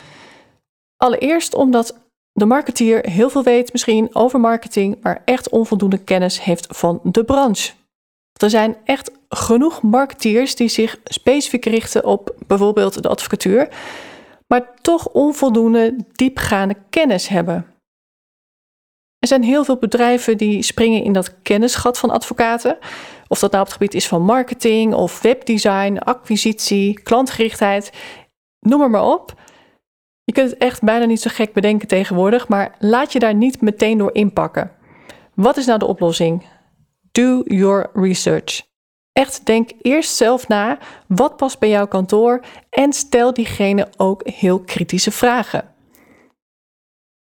Allereerst 0.96 1.54
omdat 1.54 1.98
de 2.32 2.44
marketeer 2.44 3.10
heel 3.10 3.30
veel 3.30 3.42
weet 3.42 3.72
misschien 3.72 4.14
over 4.14 4.40
marketing, 4.40 5.02
maar 5.02 5.22
echt 5.24 5.48
onvoldoende 5.48 5.98
kennis 5.98 6.42
heeft 6.42 6.66
van 6.76 7.00
de 7.02 7.24
branche. 7.24 7.72
Er 8.32 8.50
zijn 8.50 8.76
echt 8.84 9.10
genoeg 9.36 9.82
marketeers 9.82 10.54
die 10.54 10.68
zich 10.68 10.98
specifiek 11.04 11.64
richten 11.64 12.04
op 12.04 12.34
bijvoorbeeld 12.46 13.02
de 13.02 13.08
advocatuur, 13.08 13.68
maar 14.46 14.74
toch 14.80 15.08
onvoldoende 15.08 15.96
diepgaande 16.12 16.76
kennis 16.90 17.28
hebben. 17.28 17.66
Er 19.18 19.30
zijn 19.30 19.42
heel 19.42 19.64
veel 19.64 19.76
bedrijven 19.76 20.38
die 20.38 20.62
springen 20.62 21.04
in 21.04 21.12
dat 21.12 21.42
kennisgat 21.42 21.98
van 21.98 22.10
advocaten. 22.10 22.78
Of 23.28 23.38
dat 23.38 23.50
nou 23.50 23.62
op 23.62 23.68
het 23.68 23.78
gebied 23.78 23.94
is 23.94 24.08
van 24.08 24.22
marketing 24.22 24.94
of 24.94 25.22
webdesign, 25.22 25.98
acquisitie, 25.98 27.02
klantgerichtheid, 27.02 27.92
noem 28.60 28.78
maar, 28.78 28.90
maar 28.90 29.06
op. 29.06 29.34
Je 30.24 30.32
kunt 30.32 30.50
het 30.50 30.58
echt 30.58 30.82
bijna 30.82 31.04
niet 31.04 31.20
zo 31.20 31.30
gek 31.32 31.52
bedenken 31.52 31.88
tegenwoordig, 31.88 32.48
maar 32.48 32.76
laat 32.78 33.12
je 33.12 33.18
daar 33.18 33.34
niet 33.34 33.60
meteen 33.60 33.98
door 33.98 34.14
inpakken. 34.14 34.70
Wat 35.34 35.56
is 35.56 35.66
nou 35.66 35.78
de 35.78 35.86
oplossing? 35.86 36.46
Do 37.12 37.42
your 37.44 37.90
research. 37.92 38.73
Echt 39.14 39.46
denk 39.46 39.70
eerst 39.82 40.16
zelf 40.16 40.48
na 40.48 40.78
wat 41.06 41.36
past 41.36 41.58
bij 41.58 41.68
jouw 41.68 41.86
kantoor 41.86 42.40
en 42.70 42.92
stel 42.92 43.32
diegene 43.32 43.88
ook 43.96 44.28
heel 44.28 44.60
kritische 44.60 45.10
vragen. 45.10 45.74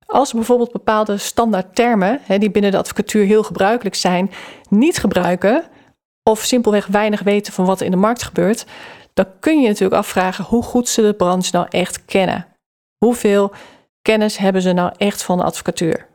Als 0.07 0.33
bijvoorbeeld 0.33 0.73
bepaalde 0.73 1.19
standaard 1.19 1.75
termen, 1.75 2.21
die 2.39 2.51
binnen 2.51 2.71
de 2.71 2.79
advocatuur 2.79 3.25
heel 3.25 3.43
gebruikelijk 3.43 3.95
zijn, 3.95 4.31
niet 4.69 4.99
gebruiken, 4.99 5.65
of 6.23 6.45
simpelweg 6.45 6.87
weinig 6.87 7.23
weten 7.23 7.53
van 7.53 7.65
wat 7.65 7.81
er 7.81 7.85
in 7.85 7.91
de 7.91 7.97
markt 7.97 8.23
gebeurt, 8.23 8.67
dan 9.15 9.27
kun 9.41 9.61
je 9.61 9.69
natuurlijk 9.69 10.01
afvragen 10.01 10.45
hoe 10.45 10.63
goed 10.63 10.89
ze 10.89 11.03
de 11.03 11.15
branche 11.15 11.51
nou 11.53 11.67
echt 11.69 12.05
kennen. 12.05 12.47
Hoeveel 13.05 13.53
kennis 14.03 14.37
hebben 14.37 14.63
ze 14.63 14.73
nou 14.73 14.93
echt 14.97 15.23
van 15.23 15.39
de 15.39 15.45
advocatuur? 15.45 16.07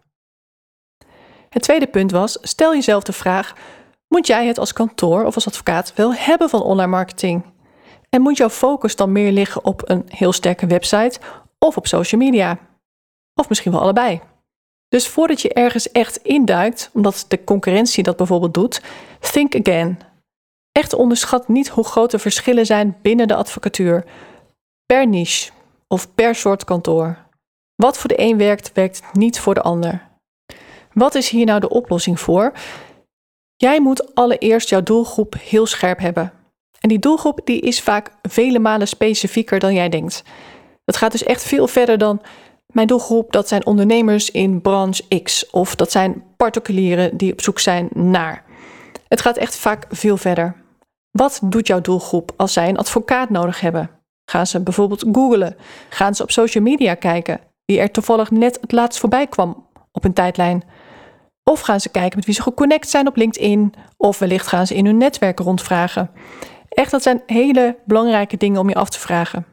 Het 1.50 1.62
tweede 1.62 1.88
punt 1.88 2.12
was: 2.12 2.38
stel 2.42 2.74
jezelf 2.74 3.04
de 3.04 3.14
vraag: 3.14 3.56
moet 4.14 4.28
jij 4.28 4.48
het 4.48 4.58
als 4.58 4.74
kantoor 4.74 5.26
of 5.26 5.36
als 5.36 5.48
advocaat 5.48 5.94
wel 5.96 6.14
hebben 6.14 6.50
van 6.50 6.62
online 6.62 6.90
marketing? 6.90 7.44
En 8.10 8.22
moet 8.22 8.38
jouw 8.38 8.50
focus 8.50 8.96
dan 8.96 9.12
meer 9.12 9.32
liggen 9.32 9.66
op 9.66 9.90
een 9.90 10.04
heel 10.08 10.34
sterke 10.34 10.68
website 10.68 11.20
of 11.60 11.78
op 11.78 11.88
social 11.88 12.22
media? 12.22 12.58
Of 13.34 13.50
misschien 13.50 13.72
wel 13.72 13.82
allebei. 13.82 14.22
Dus 14.90 15.08
voordat 15.08 15.42
je 15.42 15.54
ergens 15.54 15.92
echt 15.92 16.18
induikt, 16.18 16.90
omdat 16.94 17.26
de 17.28 17.44
concurrentie 17.44 18.04
dat 18.04 18.18
bijvoorbeeld 18.18 18.54
doet, 18.54 18.82
think 19.20 19.56
again. 19.56 20.00
Echt 20.72 20.94
onderschat 20.94 21.48
niet 21.48 21.70
hoe 21.70 21.86
groot 21.86 22.12
de 22.12 22.20
verschillen 22.20 22.66
zijn 22.66 22.98
binnen 23.02 23.28
de 23.28 23.36
advocatuur, 23.36 24.06
per 24.86 25.08
niche 25.08 25.52
of 25.88 26.14
per 26.14 26.36
soort 26.36 26.64
kantoor. 26.64 27.18
Wat 27.76 27.98
voor 27.98 28.10
de 28.10 28.20
een 28.20 28.38
werkt, 28.38 28.72
werkt 28.74 29.02
niet 29.14 29.40
voor 29.40 29.54
de 29.54 29.62
ander. 29.62 30.08
Wat 30.94 31.16
is 31.16 31.30
hier 31.30 31.46
nou 31.46 31.60
de 31.60 31.70
oplossing 31.70 32.20
voor? 32.20 32.54
Jij 33.64 33.82
moet 33.82 34.16
allereerst 34.16 34.70
jouw 34.70 34.84
doelgroep 34.84 35.36
heel 35.40 35.66
scherp 35.66 36.00
hebben. 36.00 36.34
En 36.80 36.90
die 36.90 37.00
doelgroep 37.00 37.40
die 37.44 37.62
is 37.62 37.82
vaak 37.82 38.12
vele 38.22 38.60
malen 38.60 38.88
specifieker 38.88 39.60
dan 39.60 39.74
jij 39.74 39.90
denkt. 39.90 40.24
Dat 40.86 40.98
gaat 40.98 41.12
dus 41.12 41.24
echt 41.24 41.44
veel 41.44 41.68
verder 41.68 41.98
dan 41.98 42.22
mijn 42.74 42.88
doelgroep, 42.88 43.32
dat 43.32 43.48
zijn 43.48 43.66
ondernemers 43.66 44.32
in 44.32 44.62
branche 44.62 45.22
X 45.24 45.50
of 45.50 45.76
dat 45.76 45.92
zijn 45.92 46.24
particulieren 46.38 47.18
die 47.18 47.32
op 47.32 47.42
zoek 47.42 47.60
zijn 47.60 47.90
naar. 47.94 48.44
Het 49.08 49.22
gaat 49.22 49.38
echt 49.38 49.56
vaak 49.56 49.86
veel 49.90 50.18
verder. 50.18 50.56
Wat 51.12 51.40
doet 51.44 51.68
jouw 51.68 51.82
doelgroep 51.82 52.32
als 52.38 52.54
zij 52.54 52.70
een 52.70 52.78
advocaat 52.78 53.30
nodig 53.30 53.60
hebben? 53.60 53.90
Gaan 54.26 54.48
ze 54.48 54.60
bijvoorbeeld 54.60 55.06
googlen? 55.12 55.56
Gaan 55.90 56.16
ze 56.16 56.24
op 56.24 56.32
social 56.32 56.64
media 56.64 56.94
kijken, 56.94 57.40
wie 57.66 57.80
er 57.80 57.92
toevallig 57.92 58.32
net 58.32 58.58
het 58.62 58.72
laatst 58.72 59.00
voorbij 59.00 59.28
kwam 59.28 59.68
op 59.92 60.04
een 60.04 60.14
tijdlijn? 60.14 60.64
Of 61.44 61.60
gaan 61.60 61.80
ze 61.80 61.90
kijken 61.90 62.16
met 62.16 62.26
wie 62.26 62.36
ze 62.36 62.42
geconnect 62.42 62.90
zijn 62.90 63.08
op 63.08 63.16
LinkedIn? 63.16 63.74
Of 63.98 64.20
wellicht 64.20 64.48
gaan 64.48 64.68
ze 64.68 64.76
in 64.76 64.86
hun 64.86 64.98
netwerk 64.98 65.40
rondvragen. 65.40 66.12
Echt, 66.70 66.92
dat 66.92 67.04
zijn 67.04 67.24
hele 67.26 67.78
belangrijke 67.86 68.38
dingen 68.38 68.60
om 68.60 68.70
je 68.70 68.76
af 68.76 68.90
te 68.90 69.00
vragen. 69.00 69.46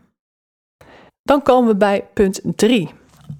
Dan 1.22 1.42
komen 1.42 1.70
we 1.70 1.76
bij 1.76 2.08
punt 2.14 2.40
3. 2.44 2.90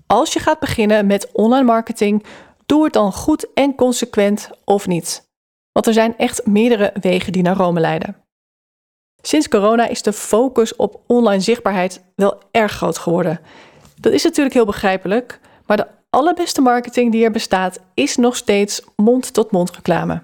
Als 0.06 0.32
je 0.32 0.38
gaat 0.38 0.58
beginnen 0.58 1.06
met 1.06 1.32
online 1.32 1.64
marketing, 1.64 2.24
doe 2.66 2.84
het 2.84 2.92
dan 2.92 3.12
goed 3.12 3.52
en 3.52 3.74
consequent 3.74 4.50
of 4.64 4.86
niet. 4.86 5.28
Want 5.72 5.86
er 5.86 5.92
zijn 5.92 6.16
echt 6.16 6.46
meerdere 6.46 6.92
wegen 7.00 7.32
die 7.32 7.42
naar 7.42 7.56
Rome 7.56 7.80
leiden. 7.80 8.16
Sinds 9.22 9.48
corona 9.48 9.86
is 9.86 10.02
de 10.02 10.12
focus 10.12 10.76
op 10.76 11.00
online 11.06 11.40
zichtbaarheid 11.40 12.04
wel 12.14 12.42
erg 12.50 12.72
groot 12.72 12.98
geworden. 12.98 13.40
Dat 13.96 14.12
is 14.12 14.24
natuurlijk 14.24 14.54
heel 14.54 14.64
begrijpelijk, 14.64 15.40
maar 15.66 15.76
de 15.76 15.86
allerbeste 16.10 16.60
marketing 16.60 17.12
die 17.12 17.24
er 17.24 17.30
bestaat 17.30 17.80
is 17.94 18.16
nog 18.16 18.36
steeds 18.36 18.82
mond-tot-mond 18.96 19.70
reclame. 19.70 20.22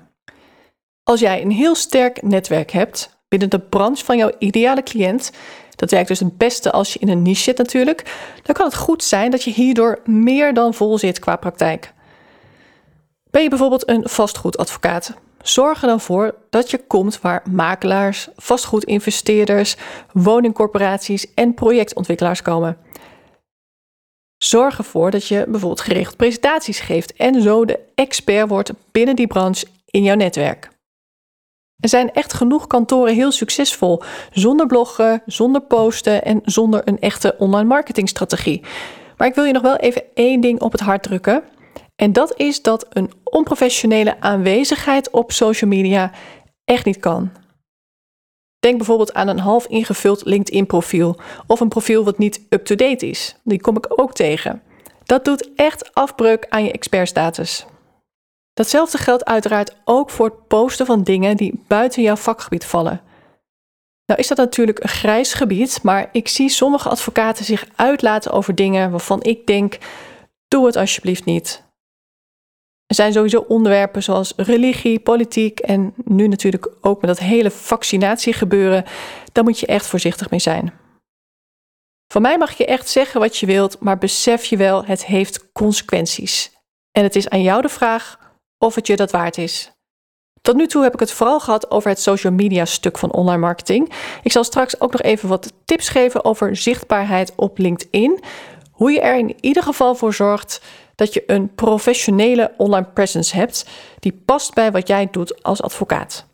Als 1.02 1.20
jij 1.20 1.42
een 1.42 1.50
heel 1.50 1.74
sterk 1.74 2.22
netwerk 2.22 2.70
hebt 2.70 3.18
binnen 3.28 3.50
de 3.50 3.60
branche 3.60 4.04
van 4.04 4.16
jouw 4.16 4.30
ideale 4.38 4.82
cliënt, 4.82 5.30
dat 5.76 5.90
werkt 5.90 6.08
dus 6.08 6.20
het 6.20 6.38
beste 6.38 6.72
als 6.72 6.92
je 6.92 6.98
in 6.98 7.08
een 7.08 7.22
niche 7.22 7.42
zit 7.42 7.58
natuurlijk. 7.58 8.02
Dan 8.42 8.54
kan 8.54 8.66
het 8.66 8.76
goed 8.76 9.04
zijn 9.04 9.30
dat 9.30 9.42
je 9.42 9.50
hierdoor 9.50 10.00
meer 10.04 10.54
dan 10.54 10.74
vol 10.74 10.98
zit 10.98 11.18
qua 11.18 11.36
praktijk. 11.36 11.92
Ben 13.30 13.42
je 13.42 13.48
bijvoorbeeld 13.48 13.88
een 13.88 14.08
vastgoedadvocaat, 14.08 15.14
Zorg 15.48 15.82
er 15.82 15.88
dan 15.88 16.00
voor 16.00 16.34
dat 16.50 16.70
je 16.70 16.86
komt 16.86 17.20
waar 17.20 17.42
makelaars, 17.50 18.28
vastgoedinvesteerders, 18.36 19.76
woningcorporaties 20.12 21.34
en 21.34 21.54
projectontwikkelaars 21.54 22.42
komen. 22.42 22.78
Zorg 24.38 24.78
ervoor 24.78 25.10
dat 25.10 25.26
je 25.26 25.44
bijvoorbeeld 25.48 25.80
geregeld 25.80 26.16
presentaties 26.16 26.80
geeft 26.80 27.12
en 27.12 27.42
zo 27.42 27.64
de 27.64 27.78
expert 27.94 28.48
wordt 28.48 28.72
binnen 28.92 29.16
die 29.16 29.26
branche 29.26 29.66
in 29.86 30.02
jouw 30.02 30.16
netwerk. 30.16 30.68
Er 31.80 31.88
zijn 31.88 32.12
echt 32.12 32.32
genoeg 32.32 32.66
kantoren 32.66 33.14
heel 33.14 33.32
succesvol 33.32 34.02
zonder 34.32 34.66
bloggen, 34.66 35.22
zonder 35.26 35.60
posten 35.60 36.24
en 36.24 36.40
zonder 36.44 36.82
een 36.84 37.00
echte 37.00 37.34
online 37.38 37.68
marketingstrategie. 37.68 38.62
Maar 39.16 39.28
ik 39.28 39.34
wil 39.34 39.44
je 39.44 39.52
nog 39.52 39.62
wel 39.62 39.76
even 39.76 40.02
één 40.14 40.40
ding 40.40 40.60
op 40.60 40.72
het 40.72 40.80
hart 40.80 41.02
drukken. 41.02 41.42
En 41.96 42.12
dat 42.12 42.34
is 42.36 42.62
dat 42.62 42.86
een 42.88 43.12
onprofessionele 43.24 44.20
aanwezigheid 44.20 45.10
op 45.10 45.32
social 45.32 45.70
media 45.70 46.12
echt 46.64 46.84
niet 46.84 47.00
kan. 47.00 47.30
Denk 48.66 48.78
bijvoorbeeld 48.78 49.14
aan 49.14 49.28
een 49.28 49.38
half 49.38 49.66
ingevuld 49.66 50.24
LinkedIn-profiel 50.24 51.16
of 51.46 51.60
een 51.60 51.68
profiel 51.68 52.04
wat 52.04 52.18
niet 52.18 52.46
up-to-date 52.48 53.08
is. 53.08 53.36
Die 53.44 53.60
kom 53.60 53.76
ik 53.76 54.00
ook 54.00 54.14
tegen. 54.14 54.62
Dat 55.04 55.24
doet 55.24 55.50
echt 55.56 55.94
afbreuk 55.94 56.46
aan 56.48 56.64
je 56.64 56.72
expertstatus. 56.72 57.66
Datzelfde 58.54 58.98
geldt 58.98 59.24
uiteraard 59.24 59.76
ook 59.84 60.10
voor 60.10 60.26
het 60.26 60.46
posten 60.46 60.86
van 60.86 61.02
dingen 61.02 61.36
die 61.36 61.64
buiten 61.66 62.02
jouw 62.02 62.16
vakgebied 62.16 62.64
vallen. 62.64 63.00
Nou 64.06 64.20
is 64.20 64.28
dat 64.28 64.36
natuurlijk 64.36 64.82
een 64.82 64.88
grijs 64.88 65.34
gebied, 65.34 65.82
maar 65.82 66.08
ik 66.12 66.28
zie 66.28 66.48
sommige 66.48 66.88
advocaten 66.88 67.44
zich 67.44 67.66
uitlaten 67.76 68.32
over 68.32 68.54
dingen 68.54 68.90
waarvan 68.90 69.22
ik 69.22 69.46
denk: 69.46 69.78
doe 70.48 70.66
het 70.66 70.76
alsjeblieft 70.76 71.24
niet. 71.24 71.65
Er 72.86 72.94
zijn 72.94 73.12
sowieso 73.12 73.44
onderwerpen 73.48 74.02
zoals 74.02 74.32
religie, 74.36 74.98
politiek 74.98 75.58
en 75.58 75.94
nu 76.04 76.28
natuurlijk 76.28 76.68
ook 76.80 77.00
met 77.00 77.10
dat 77.10 77.18
hele 77.18 77.50
vaccinatiegebeuren. 77.50 78.84
Daar 79.32 79.44
moet 79.44 79.60
je 79.60 79.66
echt 79.66 79.86
voorzichtig 79.86 80.30
mee 80.30 80.40
zijn. 80.40 80.72
Van 82.12 82.22
mij 82.22 82.38
mag 82.38 82.56
je 82.56 82.66
echt 82.66 82.88
zeggen 82.88 83.20
wat 83.20 83.36
je 83.36 83.46
wilt, 83.46 83.80
maar 83.80 83.98
besef 83.98 84.44
je 84.44 84.56
wel, 84.56 84.84
het 84.84 85.04
heeft 85.04 85.52
consequenties. 85.52 86.52
En 86.92 87.02
het 87.02 87.16
is 87.16 87.28
aan 87.28 87.42
jou 87.42 87.62
de 87.62 87.68
vraag 87.68 88.18
of 88.58 88.74
het 88.74 88.86
je 88.86 88.96
dat 88.96 89.10
waard 89.10 89.38
is. 89.38 89.70
Tot 90.40 90.56
nu 90.56 90.66
toe 90.66 90.82
heb 90.82 90.94
ik 90.94 91.00
het 91.00 91.12
vooral 91.12 91.40
gehad 91.40 91.70
over 91.70 91.90
het 91.90 92.00
social 92.00 92.32
media 92.32 92.64
stuk 92.64 92.98
van 92.98 93.12
online 93.12 93.40
marketing. 93.40 93.92
Ik 94.22 94.32
zal 94.32 94.44
straks 94.44 94.80
ook 94.80 94.92
nog 94.92 95.02
even 95.02 95.28
wat 95.28 95.52
tips 95.64 95.88
geven 95.88 96.24
over 96.24 96.56
zichtbaarheid 96.56 97.32
op 97.36 97.58
LinkedIn. 97.58 98.20
Hoe 98.70 98.90
je 98.90 99.00
er 99.00 99.16
in 99.18 99.34
ieder 99.40 99.62
geval 99.62 99.94
voor 99.94 100.14
zorgt 100.14 100.60
dat 100.96 101.14
je 101.14 101.22
een 101.26 101.54
professionele 101.54 102.52
online 102.56 102.86
presence 102.94 103.36
hebt 103.36 103.66
die 103.98 104.22
past 104.24 104.54
bij 104.54 104.72
wat 104.72 104.88
jij 104.88 105.08
doet 105.10 105.42
als 105.42 105.62
advocaat. 105.62 106.26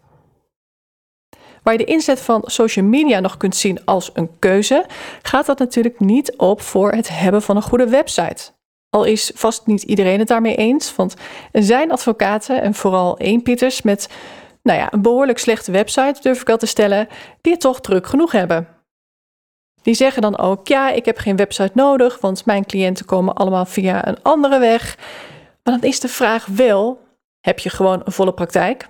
Waar 1.63 1.73
je 1.73 1.85
de 1.85 1.93
inzet 1.93 2.21
van 2.21 2.43
social 2.45 2.85
media 2.85 3.21
nog 3.21 3.37
kunt 3.37 3.57
zien 3.57 3.85
als 3.85 4.11
een 4.15 4.31
keuze, 4.39 4.87
gaat 5.23 5.47
dat 5.47 5.59
natuurlijk 5.59 6.01
niet 6.01 6.37
op 6.37 6.61
voor 6.61 6.93
het 6.93 7.09
hebben 7.09 7.43
van 7.43 7.57
een 7.57 7.63
goede 7.63 7.89
website. 7.89 8.53
Al 8.91 9.05
is 9.05 9.31
vast 9.35 9.67
niet 9.67 9.83
iedereen 9.83 10.19
het 10.19 10.29
daarmee 10.29 10.57
eens, 10.57 10.97
want 10.97 11.15
er 11.53 11.63
zijn 11.63 11.93
advocaten 11.93 12.63
en 12.63 12.75
vooral 12.75 13.19
één 13.19 13.43
Pieters 13.43 13.83
met 13.83 14.09
nou 14.63 14.79
ja, 14.79 14.93
een 14.93 15.03
behoorlijk 15.03 15.39
slechte 15.39 15.73
website, 15.73 16.21
durf 16.23 16.41
ik 16.41 16.47
wel 16.47 16.57
te 16.57 16.67
stellen, 16.67 17.09
die 17.41 17.53
het 17.53 17.61
toch 17.61 17.81
druk 17.81 18.07
genoeg 18.07 18.33
hebben. 18.33 18.82
Die 19.83 19.95
zeggen 19.95 20.23
dan 20.23 20.39
ook: 20.39 20.69
ja, 20.69 20.91
ik 20.91 21.05
heb 21.05 21.19
geen 21.19 21.37
website 21.37 21.73
nodig, 21.75 22.21
want 22.21 22.47
mijn 22.47 22.67
cliënten 22.67 23.05
komen 23.05 23.35
allemaal 23.35 23.67
via 23.67 24.09
een 24.09 24.23
andere 24.23 24.59
weg. 24.59 24.97
Maar 25.63 25.79
dan 25.79 25.89
is 25.89 26.01
de 26.01 26.09
vraag 26.09 26.47
wel: 26.47 27.01
heb 27.41 27.59
je 27.59 27.71
gewoon 27.71 28.01
een 28.05 28.13
volle 28.13 28.35
praktijk? 28.35 28.89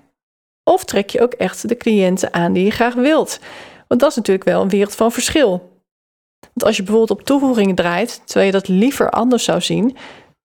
Of 0.65 0.85
trek 0.85 1.11
je 1.11 1.21
ook 1.21 1.33
echt 1.33 1.69
de 1.69 1.77
cliënten 1.77 2.33
aan 2.33 2.53
die 2.53 2.65
je 2.65 2.71
graag 2.71 2.95
wilt? 2.95 3.41
Want 3.89 4.01
dat 4.01 4.11
is 4.11 4.17
natuurlijk 4.17 4.47
wel 4.47 4.63
een 4.63 4.69
wereld 4.69 4.95
van 4.95 5.13
verschil. 5.13 5.51
Want 6.41 6.65
als 6.65 6.77
je 6.77 6.83
bijvoorbeeld 6.83 7.19
op 7.19 7.27
toevoegingen 7.27 7.75
draait, 7.75 8.23
terwijl 8.25 8.47
je 8.47 8.53
dat 8.53 8.69
liever 8.69 9.11
anders 9.11 9.45
zou 9.45 9.61
zien, 9.61 9.97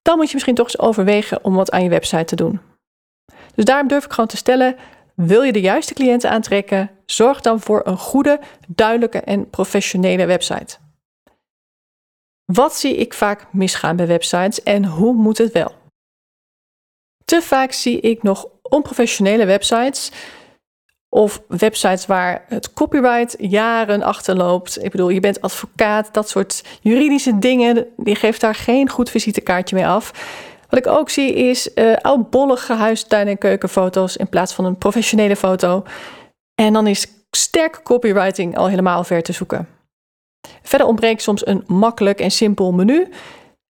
dan 0.02 0.18
moet 0.18 0.28
je 0.28 0.34
misschien 0.34 0.56
toch 0.56 0.66
eens 0.66 0.80
overwegen 0.80 1.44
om 1.44 1.56
wat 1.56 1.72
aan 1.72 1.84
je 1.84 1.90
website 1.90 2.24
te 2.24 2.36
doen. 2.36 2.60
Dus 3.56 3.66
daarom 3.66 3.88
durf 3.88 4.06
ik 4.06 4.12
gewoon 4.12 4.30
te 4.30 4.38
stellen: 4.38 4.76
wil 5.18 5.42
je 5.42 5.52
de 5.52 5.62
juiste 5.62 5.94
cliënten 5.94 6.30
aantrekken? 6.30 6.90
Zorg 7.06 7.42
dan 7.42 7.60
voor 7.60 7.82
een 7.86 7.98
goede, 7.98 8.40
duidelijke 8.68 9.20
en 9.20 9.50
professionele 9.50 10.26
website. 10.26 10.78
Wat 12.46 12.76
zie 12.76 12.96
ik 12.96 13.14
vaak 13.14 13.54
misgaan 13.54 13.96
bij 13.96 14.08
websites 14.08 14.64
en 14.64 14.86
hoe 14.86 15.14
moet 15.14 15.38
het 15.38 15.52
wel? 15.52 15.76
Te 17.26 17.42
vaak 17.42 17.72
zie 17.72 18.00
ik 18.00 18.24
nog 18.24 18.48
onprofessionele 18.62 19.46
websites 19.46 20.12
of 21.10 21.42
websites 21.48 22.06
waar 22.06 22.46
het 22.48 22.74
copyright 22.74 23.36
jaren 23.38 24.02
achterloopt. 24.02 24.84
Ik 24.84 24.92
bedoel, 24.92 25.10
je 25.10 25.20
bent 25.20 25.42
advocaat, 25.42 26.14
dat 26.14 26.30
soort 26.30 26.64
juridische 26.82 27.40
dingen, 27.40 27.88
die 27.98 28.16
geeft 28.16 28.42
daar 28.42 28.56
geen 28.56 28.90
goed 28.90 29.10
visitekaartje 29.10 29.76
mee 29.76 29.88
af. 29.88 30.12
Wat 30.70 30.80
ik 30.80 30.88
ook 30.88 31.10
zie 31.10 31.34
is 31.34 31.70
uh, 31.76 31.96
oudbollige 31.96 32.74
huistuin- 32.74 33.28
en 33.28 33.38
keukenfoto's 33.38 34.18
in 34.18 34.30
plaats 34.30 34.54
van 34.54 34.66
een 34.66 34.78
professionele 34.78 35.36
foto. 35.36 35.84
En 36.56 36.74
dan 36.74 36.88
is 36.88 37.08
sterke 37.32 37.82
copywriting 37.84 38.58
al 38.58 38.68
helemaal 38.68 39.04
ver 39.04 39.24
te 39.24 39.32
zoeken. 39.32 39.68
Verder 40.62 40.88
ontbreekt 40.88 41.22
soms 41.22 41.48
een 41.48 41.64
makkelijk 41.68 42.20
en 42.20 42.32
simpel 42.32 42.72
menu. 42.72 43.08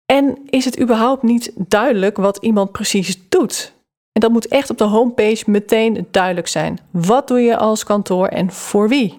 En 0.07 0.39
is 0.47 0.65
het 0.65 0.81
überhaupt 0.81 1.23
niet 1.23 1.53
duidelijk 1.57 2.17
wat 2.17 2.37
iemand 2.37 2.73
precies 2.73 3.29
doet? 3.29 3.73
En 4.13 4.21
dat 4.21 4.31
moet 4.31 4.49
echt 4.49 4.71
op 4.71 4.79
de 4.79 4.85
homepage 4.85 5.45
meteen 5.47 6.09
duidelijk 6.11 6.49
zijn. 6.49 6.79
Wat 6.91 7.29
doe 7.29 7.41
je 7.41 7.57
als 7.57 7.85
kantoor 7.85 8.27
en 8.27 8.53
voor 8.53 8.89
wie? 8.89 9.19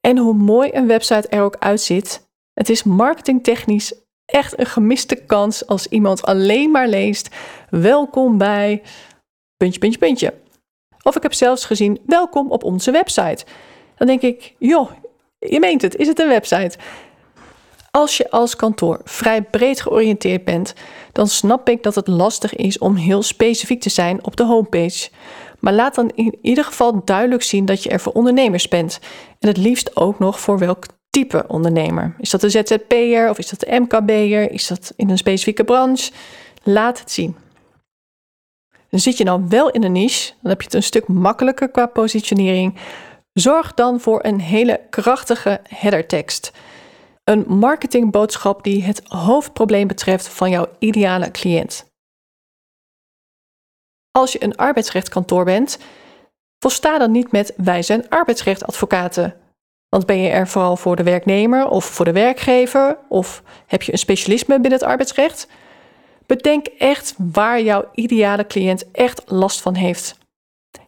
En 0.00 0.18
hoe 0.18 0.34
mooi 0.34 0.70
een 0.72 0.86
website 0.86 1.28
er 1.28 1.42
ook 1.42 1.56
uitziet, 1.58 2.28
het 2.52 2.68
is 2.68 2.82
marketingtechnisch 2.82 3.94
echt 4.28 4.58
een 4.58 4.66
gemiste 4.66 5.16
kans 5.16 5.66
als 5.66 5.86
iemand 5.86 6.22
alleen 6.22 6.70
maar 6.70 6.88
leest: 6.88 7.28
welkom 7.70 8.38
bij 8.38 8.82
puntje, 9.56 9.78
puntje, 9.78 9.98
puntje. 9.98 10.34
Of 11.02 11.16
ik 11.16 11.22
heb 11.22 11.34
zelfs 11.34 11.64
gezien: 11.64 12.00
welkom 12.06 12.50
op 12.50 12.64
onze 12.64 12.90
website. 12.90 13.44
Dan 13.96 14.06
denk 14.06 14.22
ik: 14.22 14.54
joh, 14.58 14.90
je 15.38 15.60
meent 15.60 15.82
het, 15.82 15.96
is 15.96 16.06
het 16.06 16.18
een 16.18 16.28
website? 16.28 16.78
Als 17.90 18.16
je 18.16 18.30
als 18.30 18.56
kantoor 18.56 19.00
vrij 19.04 19.42
breed 19.42 19.80
georiënteerd 19.80 20.44
bent, 20.44 20.74
dan 21.12 21.26
snap 21.28 21.68
ik 21.68 21.82
dat 21.82 21.94
het 21.94 22.08
lastig 22.08 22.54
is 22.54 22.78
om 22.78 22.94
heel 22.94 23.22
specifiek 23.22 23.80
te 23.80 23.90
zijn 23.90 24.24
op 24.24 24.36
de 24.36 24.44
homepage. 24.44 25.10
Maar 25.58 25.72
laat 25.72 25.94
dan 25.94 26.10
in 26.14 26.38
ieder 26.42 26.64
geval 26.64 27.04
duidelijk 27.04 27.42
zien 27.42 27.64
dat 27.64 27.82
je 27.82 27.88
er 27.88 28.00
voor 28.00 28.12
ondernemers 28.12 28.68
bent. 28.68 28.98
En 29.38 29.48
het 29.48 29.56
liefst 29.56 29.96
ook 29.96 30.18
nog 30.18 30.40
voor 30.40 30.58
welk 30.58 30.86
type 31.10 31.44
ondernemer. 31.48 32.14
Is 32.18 32.30
dat 32.30 32.40
de 32.40 32.50
ZZP'er 32.50 33.30
of 33.30 33.38
is 33.38 33.48
dat 33.48 33.60
de 33.60 33.80
MKB'er? 33.80 34.50
Is 34.50 34.66
dat 34.66 34.92
in 34.96 35.10
een 35.10 35.18
specifieke 35.18 35.64
branche? 35.64 36.12
Laat 36.62 37.00
het 37.00 37.10
zien. 37.10 37.36
Dan 38.90 39.00
zit 39.00 39.16
je 39.16 39.24
nou 39.24 39.44
wel 39.48 39.70
in 39.70 39.82
een 39.82 39.92
niche, 39.92 40.32
dan 40.40 40.50
heb 40.50 40.60
je 40.60 40.66
het 40.66 40.74
een 40.74 40.82
stuk 40.82 41.08
makkelijker 41.08 41.70
qua 41.70 41.86
positionering. 41.86 42.78
Zorg 43.32 43.74
dan 43.74 44.00
voor 44.00 44.24
een 44.24 44.40
hele 44.40 44.80
krachtige 44.90 45.60
headertekst. 45.62 46.52
Een 47.24 47.44
marketingboodschap 47.46 48.62
die 48.62 48.82
het 48.82 49.02
hoofdprobleem 49.04 49.86
betreft 49.86 50.28
van 50.28 50.50
jouw 50.50 50.66
ideale 50.78 51.30
cliënt. 51.30 51.86
Als 54.10 54.32
je 54.32 54.42
een 54.44 54.56
arbeidsrechtkantoor 54.56 55.44
bent, 55.44 55.78
volsta 56.58 56.98
dan 56.98 57.10
niet 57.10 57.32
met 57.32 57.52
wij 57.56 57.82
zijn 57.82 58.08
arbeidsrechtadvocaten. 58.08 59.47
Want 59.88 60.06
ben 60.06 60.18
je 60.18 60.28
er 60.28 60.48
vooral 60.48 60.76
voor 60.76 60.96
de 60.96 61.02
werknemer 61.02 61.68
of 61.68 61.84
voor 61.84 62.04
de 62.04 62.12
werkgever? 62.12 62.98
Of 63.08 63.42
heb 63.66 63.82
je 63.82 63.92
een 63.92 63.98
specialisme 63.98 64.60
binnen 64.60 64.78
het 64.78 64.88
arbeidsrecht? 64.88 65.48
Bedenk 66.26 66.66
echt 66.66 67.14
waar 67.16 67.62
jouw 67.62 67.88
ideale 67.94 68.46
cliënt 68.46 68.90
echt 68.90 69.22
last 69.26 69.60
van 69.60 69.74
heeft. 69.74 70.18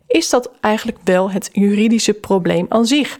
Is 0.07 0.31
dat 0.31 0.51
eigenlijk 0.61 0.99
wel 1.05 1.31
het 1.31 1.49
juridische 1.53 2.15
probleem 2.15 2.67
aan 2.69 2.87
zich? 2.87 3.19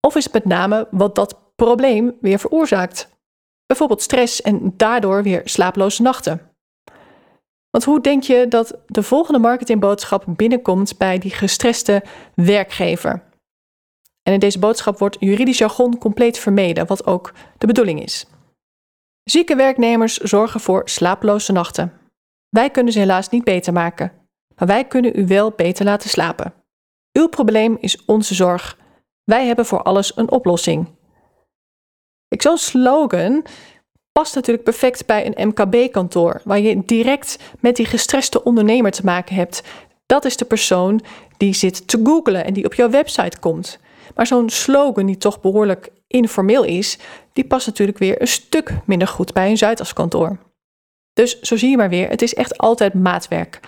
Of 0.00 0.16
is 0.16 0.24
het 0.24 0.32
met 0.32 0.44
name 0.44 0.88
wat 0.90 1.14
dat 1.14 1.36
probleem 1.56 2.16
weer 2.20 2.38
veroorzaakt? 2.38 3.08
Bijvoorbeeld 3.66 4.02
stress 4.02 4.42
en 4.42 4.74
daardoor 4.76 5.22
weer 5.22 5.40
slaaploze 5.44 6.02
nachten. 6.02 6.50
Want 7.70 7.84
hoe 7.84 8.00
denk 8.00 8.22
je 8.22 8.46
dat 8.48 8.78
de 8.86 9.02
volgende 9.02 9.38
marketingboodschap 9.38 10.24
binnenkomt 10.26 10.98
bij 10.98 11.18
die 11.18 11.30
gestreste 11.30 12.02
werkgever? 12.34 13.31
En 14.22 14.32
in 14.32 14.38
deze 14.38 14.58
boodschap 14.58 14.98
wordt 14.98 15.16
juridisch 15.20 15.58
jargon 15.58 15.98
compleet 15.98 16.38
vermeden, 16.38 16.86
wat 16.86 17.06
ook 17.06 17.32
de 17.58 17.66
bedoeling 17.66 18.02
is. 18.02 18.26
Zieke 19.24 19.56
werknemers 19.56 20.16
zorgen 20.16 20.60
voor 20.60 20.82
slaaploze 20.84 21.52
nachten. 21.52 21.92
Wij 22.48 22.70
kunnen 22.70 22.92
ze 22.92 22.98
helaas 22.98 23.28
niet 23.28 23.44
beter 23.44 23.72
maken, 23.72 24.12
maar 24.56 24.68
wij 24.68 24.84
kunnen 24.84 25.18
u 25.18 25.26
wel 25.26 25.50
beter 25.50 25.84
laten 25.84 26.10
slapen. 26.10 26.54
Uw 27.12 27.28
probleem 27.28 27.76
is 27.80 28.04
onze 28.04 28.34
zorg. 28.34 28.78
Wij 29.24 29.46
hebben 29.46 29.66
voor 29.66 29.82
alles 29.82 30.16
een 30.16 30.30
oplossing. 30.30 30.86
Ik 32.28 32.42
zo'n 32.42 32.58
slogan 32.58 33.44
past 34.12 34.34
natuurlijk 34.34 34.64
perfect 34.64 35.06
bij 35.06 35.26
een 35.26 35.48
MKB-kantoor, 35.48 36.40
waar 36.44 36.60
je 36.60 36.82
direct 36.84 37.38
met 37.60 37.76
die 37.76 37.86
gestreste 37.86 38.44
ondernemer 38.44 38.90
te 38.90 39.04
maken 39.04 39.34
hebt 39.34 39.62
Dat 40.06 40.24
is 40.24 40.36
de 40.36 40.44
persoon 40.44 41.00
die 41.36 41.54
zit 41.54 41.88
te 41.88 42.00
googlen 42.04 42.44
en 42.44 42.52
die 42.52 42.64
op 42.64 42.74
jouw 42.74 42.90
website 42.90 43.38
komt. 43.38 43.78
Maar 44.14 44.26
zo'n 44.26 44.50
slogan 44.50 45.06
die 45.06 45.16
toch 45.16 45.40
behoorlijk 45.40 45.90
informeel 46.06 46.64
is, 46.64 46.98
die 47.32 47.44
past 47.44 47.66
natuurlijk 47.66 47.98
weer 47.98 48.20
een 48.20 48.28
stuk 48.28 48.74
minder 48.84 49.08
goed 49.08 49.32
bij 49.32 49.50
een 49.50 49.58
Zuidaskantoor. 49.58 50.38
Dus 51.12 51.40
zo 51.40 51.56
zie 51.56 51.70
je 51.70 51.76
maar 51.76 51.88
weer, 51.88 52.08
het 52.08 52.22
is 52.22 52.34
echt 52.34 52.58
altijd 52.58 52.94
maatwerk. 52.94 53.60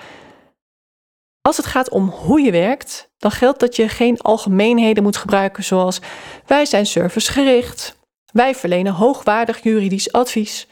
Als 1.41 1.57
het 1.57 1.67
gaat 1.67 1.91
om 1.91 2.09
hoe 2.09 2.41
je 2.41 2.51
werkt, 2.51 3.11
dan 3.19 3.31
geldt 3.31 3.61
dat 3.61 3.77
je 3.77 3.89
geen 3.89 4.21
algemeenheden 4.21 5.03
moet 5.03 5.17
gebruiken 5.17 5.65
zoals 5.65 6.01
wij 6.47 6.65
zijn 6.65 6.87
servicegericht, 6.87 7.99
wij 8.33 8.55
verlenen 8.55 8.93
hoogwaardig 8.93 9.63
juridisch 9.63 10.13
advies, 10.13 10.67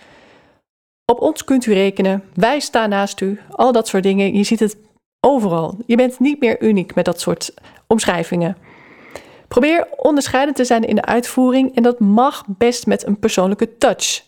op 1.05 1.21
ons 1.21 1.45
kunt 1.45 1.67
u 1.67 1.73
rekenen, 1.73 2.25
wij 2.35 2.61
staan 2.61 2.89
naast 2.89 3.21
u, 3.21 3.41
al 3.51 3.73
dat 3.73 3.89
soort 3.89 4.03
dingen. 4.03 4.35
Je 4.35 4.45
ziet 4.45 4.61
het 4.61 4.77
overal. 5.21 5.79
Je 5.87 5.97
bent 5.97 6.21
niet 6.21 6.41
meer 6.41 6.63
uniek 6.63 6.95
met 6.95 7.05
dat 7.05 7.21
soort 7.21 7.55
omschrijvingen. 7.87 8.57
Probeer 9.53 9.89
onderscheidend 9.97 10.57
te 10.57 10.65
zijn 10.65 10.85
in 10.85 10.95
de 10.95 11.05
uitvoering 11.05 11.77
en 11.77 11.83
dat 11.83 12.01
mag 12.01 12.45
best 12.47 12.87
met 12.87 13.07
een 13.07 13.19
persoonlijke 13.19 13.77
touch. 13.79 14.23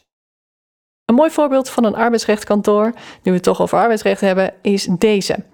Een 1.05 1.15
mooi 1.15 1.31
voorbeeld 1.31 1.71
van 1.71 1.85
een 1.85 1.95
arbeidsrechtkantoor, 1.95 2.85
nu 2.95 2.95
we 3.23 3.31
het 3.31 3.43
toch 3.43 3.61
over 3.61 3.79
arbeidsrecht 3.79 4.21
hebben, 4.21 4.55
is 4.63 4.89
deze. 4.99 5.45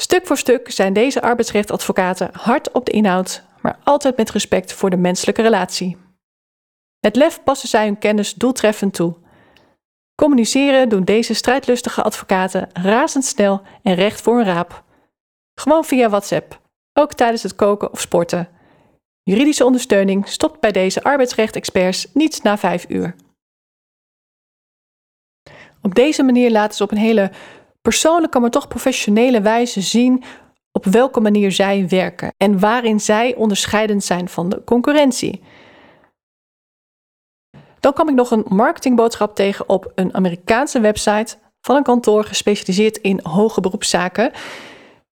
Stuk 0.00 0.26
voor 0.26 0.36
stuk 0.36 0.70
zijn 0.70 0.92
deze 0.92 1.22
arbeidsrechtadvocaten 1.22 2.30
hard 2.32 2.72
op 2.72 2.84
de 2.84 2.92
inhoud, 2.92 3.42
maar 3.62 3.78
altijd 3.84 4.16
met 4.16 4.30
respect 4.30 4.72
voor 4.72 4.90
de 4.90 4.96
menselijke 4.96 5.42
relatie. 5.42 5.96
Met 7.00 7.16
lef 7.16 7.42
passen 7.42 7.68
zij 7.68 7.84
hun 7.84 7.98
kennis 7.98 8.34
doeltreffend 8.34 8.94
toe. 8.94 9.16
Communiceren 10.14 10.88
doen 10.88 11.04
deze 11.04 11.34
strijdlustige 11.34 12.02
advocaten 12.02 12.68
razendsnel 12.72 13.62
en 13.82 13.94
recht 13.94 14.20
voor 14.20 14.38
een 14.38 14.44
raap. 14.44 14.82
Gewoon 15.54 15.84
via 15.84 16.08
WhatsApp, 16.08 16.60
ook 16.92 17.12
tijdens 17.12 17.42
het 17.42 17.54
koken 17.54 17.92
of 17.92 18.00
sporten. 18.00 18.56
Juridische 19.28 19.64
ondersteuning 19.64 20.28
stopt 20.28 20.60
bij 20.60 20.72
deze 20.72 21.02
arbeidsrechtexperts 21.02 22.06
niet 22.12 22.42
na 22.42 22.58
vijf 22.58 22.84
uur. 22.88 23.14
Op 25.82 25.94
deze 25.94 26.22
manier 26.22 26.50
laten 26.50 26.76
ze 26.76 26.82
op 26.82 26.90
een 26.90 26.96
hele 26.96 27.30
persoonlijke, 27.82 28.38
maar 28.38 28.50
toch 28.50 28.68
professionele 28.68 29.40
wijze 29.40 29.80
zien 29.80 30.24
op 30.72 30.84
welke 30.84 31.20
manier 31.20 31.52
zij 31.52 31.88
werken 31.88 32.32
en 32.36 32.58
waarin 32.58 33.00
zij 33.00 33.34
onderscheidend 33.34 34.04
zijn 34.04 34.28
van 34.28 34.48
de 34.48 34.64
concurrentie. 34.64 35.42
Dan 37.80 37.92
kwam 37.92 38.08
ik 38.08 38.14
nog 38.14 38.30
een 38.30 38.44
marketingboodschap 38.48 39.34
tegen 39.34 39.68
op 39.68 39.92
een 39.94 40.14
Amerikaanse 40.14 40.80
website 40.80 41.36
van 41.60 41.76
een 41.76 41.82
kantoor 41.82 42.24
gespecialiseerd 42.24 42.96
in 42.96 43.20
hoge 43.22 43.60
beroepszaken. 43.60 44.32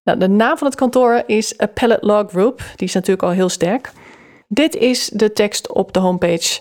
Nou, 0.03 0.19
de 0.19 0.29
naam 0.29 0.59
van 0.59 0.67
het 0.67 0.77
kantoor 0.77 1.23
is 1.27 1.59
Appellate 1.59 2.07
Law 2.07 2.29
Group. 2.29 2.59
Die 2.77 2.89
is 2.89 2.95
natuurlijk 2.95 3.23
al 3.23 3.31
heel 3.31 3.49
sterk. 3.49 3.93
Dit 4.49 4.75
is 4.75 5.07
de 5.07 5.33
tekst 5.33 5.73
op 5.73 5.93
de 5.93 5.99
homepage. 5.99 6.61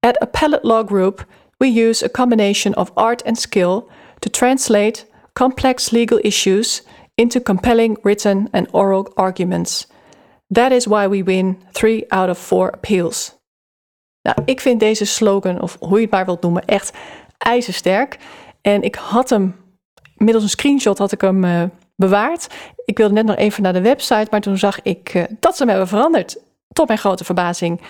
At 0.00 0.18
Appellate 0.18 0.66
Law 0.66 0.86
Group, 0.86 1.26
we 1.56 1.66
use 1.66 2.04
a 2.04 2.08
combination 2.08 2.76
of 2.76 2.90
art 2.94 3.24
and 3.24 3.38
skill 3.38 3.84
to 4.18 4.30
translate 4.30 5.06
complex 5.32 5.90
legal 5.90 6.18
issues 6.18 6.82
into 7.14 7.40
compelling 7.40 7.98
written 8.02 8.48
and 8.50 8.68
oral 8.72 9.10
arguments. 9.14 9.86
That 10.52 10.72
is 10.72 10.86
why 10.86 11.08
we 11.08 11.22
win 11.22 11.62
three 11.72 12.04
out 12.08 12.28
of 12.28 12.38
four 12.38 12.72
appeals. 12.72 13.40
Nou, 14.22 14.36
ik 14.44 14.60
vind 14.60 14.80
deze 14.80 15.04
slogan, 15.04 15.60
of 15.60 15.76
hoe 15.80 15.96
je 15.96 16.02
het 16.02 16.10
maar 16.10 16.24
wilt 16.24 16.42
noemen, 16.42 16.64
echt 16.64 16.92
ijzersterk. 17.38 18.18
En 18.60 18.82
ik 18.82 18.94
had 18.94 19.30
hem, 19.30 19.56
middels 20.14 20.42
een 20.42 20.50
screenshot 20.50 20.98
had 20.98 21.12
ik 21.12 21.20
hem 21.20 21.44
uh, 21.44 21.62
bewaard. 21.96 22.46
Ik 22.84 22.98
wilde 22.98 23.14
net 23.14 23.26
nog 23.26 23.36
even 23.36 23.62
naar 23.62 23.72
de 23.72 23.80
website, 23.80 24.26
maar 24.30 24.40
toen 24.40 24.58
zag 24.58 24.82
ik 24.82 25.14
uh, 25.14 25.24
dat 25.40 25.56
ze 25.56 25.62
hem 25.62 25.68
hebben 25.68 25.88
veranderd. 25.88 26.38
Tot 26.72 26.86
mijn 26.86 26.98
grote 26.98 27.24
verbazing. 27.24 27.80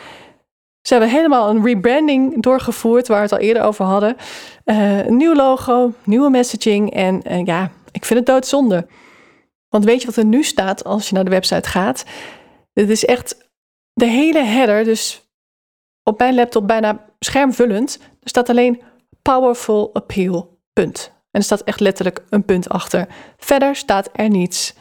Ze 0.83 0.93
hebben 0.95 1.11
helemaal 1.11 1.51
een 1.51 1.65
rebranding 1.65 2.43
doorgevoerd, 2.43 3.09
waar 3.09 3.17
we 3.17 3.23
het 3.23 3.33
al 3.33 3.39
eerder 3.39 3.63
over 3.63 3.85
hadden. 3.85 4.17
Uh, 4.65 5.07
nieuw 5.07 5.35
logo, 5.35 5.93
nieuwe 6.05 6.31
messaging. 6.31 6.95
En 6.95 7.45
ja, 7.45 7.71
ik 7.91 8.05
vind 8.05 8.19
het 8.19 8.29
doodzonde. 8.29 8.87
Want 9.69 9.85
weet 9.85 10.01
je 10.01 10.07
wat 10.07 10.17
er 10.17 10.25
nu 10.25 10.43
staat 10.43 10.85
als 10.85 11.09
je 11.09 11.15
naar 11.15 11.25
de 11.25 11.31
website 11.31 11.69
gaat? 11.69 12.05
Dit 12.73 12.91
is 12.91 13.05
echt 13.05 13.51
de 13.93 14.07
hele 14.07 14.43
header, 14.45 14.85
dus 14.85 15.23
op 16.03 16.19
mijn 16.19 16.35
laptop 16.35 16.67
bijna 16.67 17.05
schermvullend. 17.19 17.99
Er 18.01 18.29
staat 18.29 18.49
alleen 18.49 18.83
powerful 19.23 19.91
appeal, 19.93 20.59
punt. 20.73 21.13
En 21.15 21.41
er 21.41 21.43
staat 21.43 21.63
echt 21.63 21.81
letterlijk 21.81 22.25
een 22.31 22.45
punt 22.45 22.69
achter. 22.69 23.07
Verder 23.37 23.77
staat 23.77 24.09
er 24.13 24.29
niets. 24.29 24.75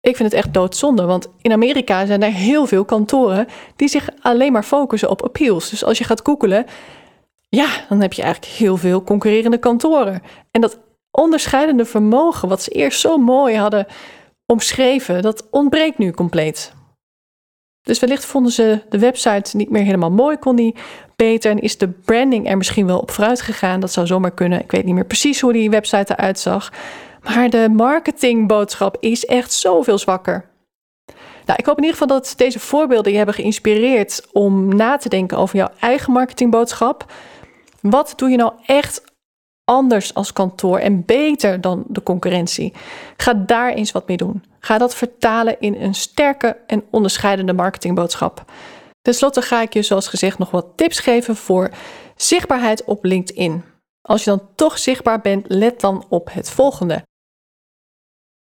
Ik 0.00 0.16
vind 0.16 0.32
het 0.32 0.40
echt 0.40 0.54
doodzonde, 0.54 1.04
want 1.04 1.28
in 1.42 1.52
Amerika 1.52 2.06
zijn 2.06 2.22
er 2.22 2.32
heel 2.32 2.66
veel 2.66 2.84
kantoren 2.84 3.46
die 3.76 3.88
zich 3.88 4.08
alleen 4.20 4.52
maar 4.52 4.62
focussen 4.62 5.10
op 5.10 5.22
appeals. 5.22 5.70
Dus 5.70 5.84
als 5.84 5.98
je 5.98 6.04
gaat 6.04 6.20
googelen, 6.22 6.66
ja, 7.48 7.68
dan 7.88 8.00
heb 8.00 8.12
je 8.12 8.22
eigenlijk 8.22 8.52
heel 8.52 8.76
veel 8.76 9.02
concurrerende 9.02 9.58
kantoren. 9.58 10.22
En 10.50 10.60
dat 10.60 10.78
onderscheidende 11.10 11.84
vermogen, 11.84 12.48
wat 12.48 12.62
ze 12.62 12.70
eerst 12.70 13.00
zo 13.00 13.16
mooi 13.16 13.56
hadden 13.56 13.86
omschreven, 14.46 15.22
dat 15.22 15.46
ontbreekt 15.50 15.98
nu 15.98 16.10
compleet. 16.10 16.72
Dus 17.82 17.98
wellicht 17.98 18.24
vonden 18.24 18.52
ze 18.52 18.82
de 18.88 18.98
website 18.98 19.56
niet 19.56 19.70
meer 19.70 19.82
helemaal 19.82 20.10
mooi, 20.10 20.36
kon 20.36 20.56
die 20.56 20.74
beter 21.16 21.50
en 21.50 21.58
is 21.58 21.78
de 21.78 21.88
branding 21.88 22.48
er 22.48 22.56
misschien 22.56 22.86
wel 22.86 22.98
op 22.98 23.10
vooruit 23.10 23.40
gegaan. 23.40 23.80
Dat 23.80 23.92
zou 23.92 24.06
zomaar 24.06 24.30
kunnen. 24.30 24.60
Ik 24.60 24.70
weet 24.70 24.84
niet 24.84 24.94
meer 24.94 25.06
precies 25.06 25.40
hoe 25.40 25.52
die 25.52 25.70
website 25.70 26.12
eruit 26.12 26.38
zag. 26.38 26.72
Maar 27.22 27.50
de 27.50 27.68
marketingboodschap 27.72 28.96
is 29.00 29.24
echt 29.24 29.52
zoveel 29.52 29.98
zwakker. 29.98 30.48
Nou, 31.44 31.60
ik 31.60 31.66
hoop 31.66 31.76
in 31.76 31.84
ieder 31.84 31.98
geval 31.98 32.16
dat 32.16 32.34
deze 32.36 32.58
voorbeelden 32.58 33.10
je 33.10 33.16
hebben 33.16 33.34
geïnspireerd 33.34 34.26
om 34.32 34.76
na 34.76 34.96
te 34.96 35.08
denken 35.08 35.38
over 35.38 35.56
jouw 35.56 35.70
eigen 35.80 36.12
marketingboodschap. 36.12 37.12
Wat 37.80 38.12
doe 38.16 38.30
je 38.30 38.36
nou 38.36 38.52
echt 38.66 39.02
anders 39.64 40.14
als 40.14 40.32
kantoor 40.32 40.78
en 40.78 41.04
beter 41.04 41.60
dan 41.60 41.84
de 41.86 42.02
concurrentie? 42.02 42.72
Ga 43.16 43.34
daar 43.34 43.72
eens 43.72 43.92
wat 43.92 44.08
mee 44.08 44.16
doen. 44.16 44.44
Ga 44.60 44.78
dat 44.78 44.94
vertalen 44.94 45.60
in 45.60 45.74
een 45.74 45.94
sterke 45.94 46.56
en 46.66 46.84
onderscheidende 46.90 47.52
marketingboodschap. 47.52 48.44
Ten 49.02 49.14
slotte 49.14 49.42
ga 49.42 49.62
ik 49.62 49.72
je, 49.72 49.82
zoals 49.82 50.08
gezegd, 50.08 50.38
nog 50.38 50.50
wat 50.50 50.66
tips 50.76 50.98
geven 50.98 51.36
voor 51.36 51.70
zichtbaarheid 52.16 52.84
op 52.84 53.04
LinkedIn. 53.04 53.64
Als 54.08 54.24
je 54.24 54.30
dan 54.30 54.48
toch 54.54 54.78
zichtbaar 54.78 55.20
bent, 55.20 55.44
let 55.48 55.80
dan 55.80 56.04
op 56.08 56.32
het 56.32 56.50
volgende. 56.50 57.02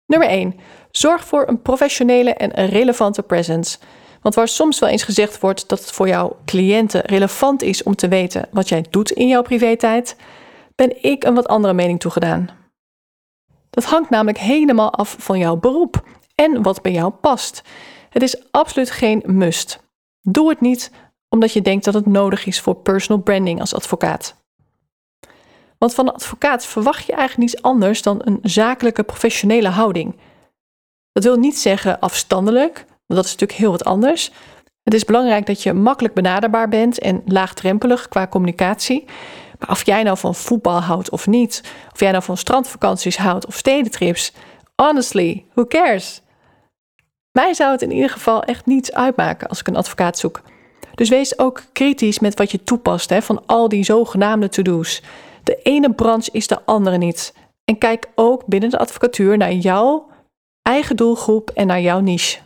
Nummer 0.06 0.28
1. 0.30 0.60
Zorg 0.92 1.26
voor 1.26 1.48
een 1.48 1.62
professionele 1.62 2.34
en 2.34 2.66
relevante 2.66 3.24
presence. 3.24 3.78
Want 4.22 4.36
waar 4.36 4.48
soms 4.48 4.80
wel 4.80 4.90
eens 4.90 5.04
gezegd 5.04 5.40
wordt 5.40 5.70
dat 5.70 5.80
het 5.80 5.92
voor 5.92 6.08
jouw 6.08 6.38
cliënten 6.46 7.02
relevant 7.02 7.62
is 7.62 7.84
om 7.84 7.96
te 7.96 8.08
weten 8.08 8.48
wat 8.52 8.70
jij 8.70 8.86
doet 8.90 9.12
in 9.12 9.28
jouw 9.28 9.42
privé-tijd, 9.42 10.16
ben 10.76 11.04
ik 11.04 11.24
een 11.24 11.36
wat 11.36 11.48
andere 11.48 11.74
mening 11.74 12.00
toegedaan. 12.00 12.50
Dat 13.70 13.86
hangt 13.86 14.10
namelijk 14.10 14.38
helemaal 14.38 14.94
af 14.94 15.16
van 15.20 15.40
jouw 15.40 15.56
beroep 15.56 16.04
en 16.36 16.62
wat 16.62 16.82
bij 16.82 16.92
jou 16.92 17.12
past. 17.12 17.62
Het 18.10 18.22
is 18.22 18.52
absoluut 18.52 18.92
geen 18.92 19.24
must. 19.26 19.80
Doe 20.22 20.50
het 20.50 20.62
niet 20.62 20.92
omdat 21.30 21.54
je 21.54 21.62
denkt 21.62 21.86
dat 21.86 21.94
het 21.94 22.06
nodig 22.06 22.46
is 22.46 22.62
voor 22.62 22.76
personal 22.76 23.24
branding 23.24 23.60
als 23.60 23.74
advocaat. 23.74 24.47
Want 25.78 25.94
van 25.94 26.08
een 26.08 26.14
advocaat 26.14 26.66
verwacht 26.66 27.06
je 27.06 27.14
eigenlijk 27.14 27.52
niets 27.52 27.62
anders 27.62 28.02
dan 28.02 28.22
een 28.24 28.40
zakelijke 28.42 29.04
professionele 29.04 29.70
houding. 29.70 30.16
Dat 31.12 31.24
wil 31.24 31.36
niet 31.36 31.60
zeggen 31.60 32.00
afstandelijk, 32.00 32.76
want 32.78 33.20
dat 33.20 33.26
is 33.26 33.32
natuurlijk 33.32 33.60
heel 33.60 33.72
wat 33.72 33.86
anders. 33.86 34.32
Het 34.84 34.94
is 34.94 35.06
belangrijk 35.06 35.46
dat 35.46 35.64
je 35.64 35.74
makkelijk 35.74 36.14
benaderbaar 36.14 36.70
bent 36.70 37.00
en 37.00 37.22
laagdrempelig 37.26 38.08
qua 38.08 38.28
communicatie. 38.28 39.06
Maar 39.60 39.70
of 39.70 39.86
jij 39.86 40.04
nou 40.04 40.18
van 40.18 40.36
voetbal 40.36 40.82
houdt 40.82 41.10
of 41.10 41.28
niet, 41.28 41.64
of 41.94 42.00
jij 42.00 42.12
nou 42.12 42.24
van 42.24 42.38
strandvakanties 42.38 43.18
houdt 43.18 43.46
of 43.46 43.56
stedentrips, 43.56 44.34
honestly, 44.76 45.46
who 45.54 45.66
cares? 45.66 46.22
Mij 47.32 47.54
zou 47.54 47.72
het 47.72 47.82
in 47.82 47.92
ieder 47.92 48.10
geval 48.10 48.44
echt 48.44 48.66
niets 48.66 48.94
uitmaken 48.94 49.48
als 49.48 49.60
ik 49.60 49.68
een 49.68 49.76
advocaat 49.76 50.18
zoek. 50.18 50.42
Dus 50.96 51.10
wees 51.10 51.40
ook 51.40 51.64
kritisch 51.74 52.20
met 52.20 52.38
wat 52.38 52.52
je 52.52 52.64
toepast 52.64 53.10
hè, 53.10 53.22
van 53.22 53.46
al 53.46 53.70
die 53.70 53.84
zogenaamde 53.84 54.50
to-do's. 54.50 55.02
De 55.48 55.62
ene 55.62 55.94
branche 55.94 56.32
is 56.32 56.48
de 56.48 56.66
andere 56.66 56.98
niet. 56.98 57.34
En 57.66 57.78
kijk 57.78 58.08
ook 58.16 58.46
binnen 58.46 58.70
de 58.70 58.78
advocatuur 58.78 59.38
naar 59.38 59.52
jouw 59.52 60.10
eigen 60.62 60.96
doelgroep 60.96 61.50
en 61.50 61.68
naar 61.68 61.82
jouw 61.82 62.00
niche. 62.00 62.40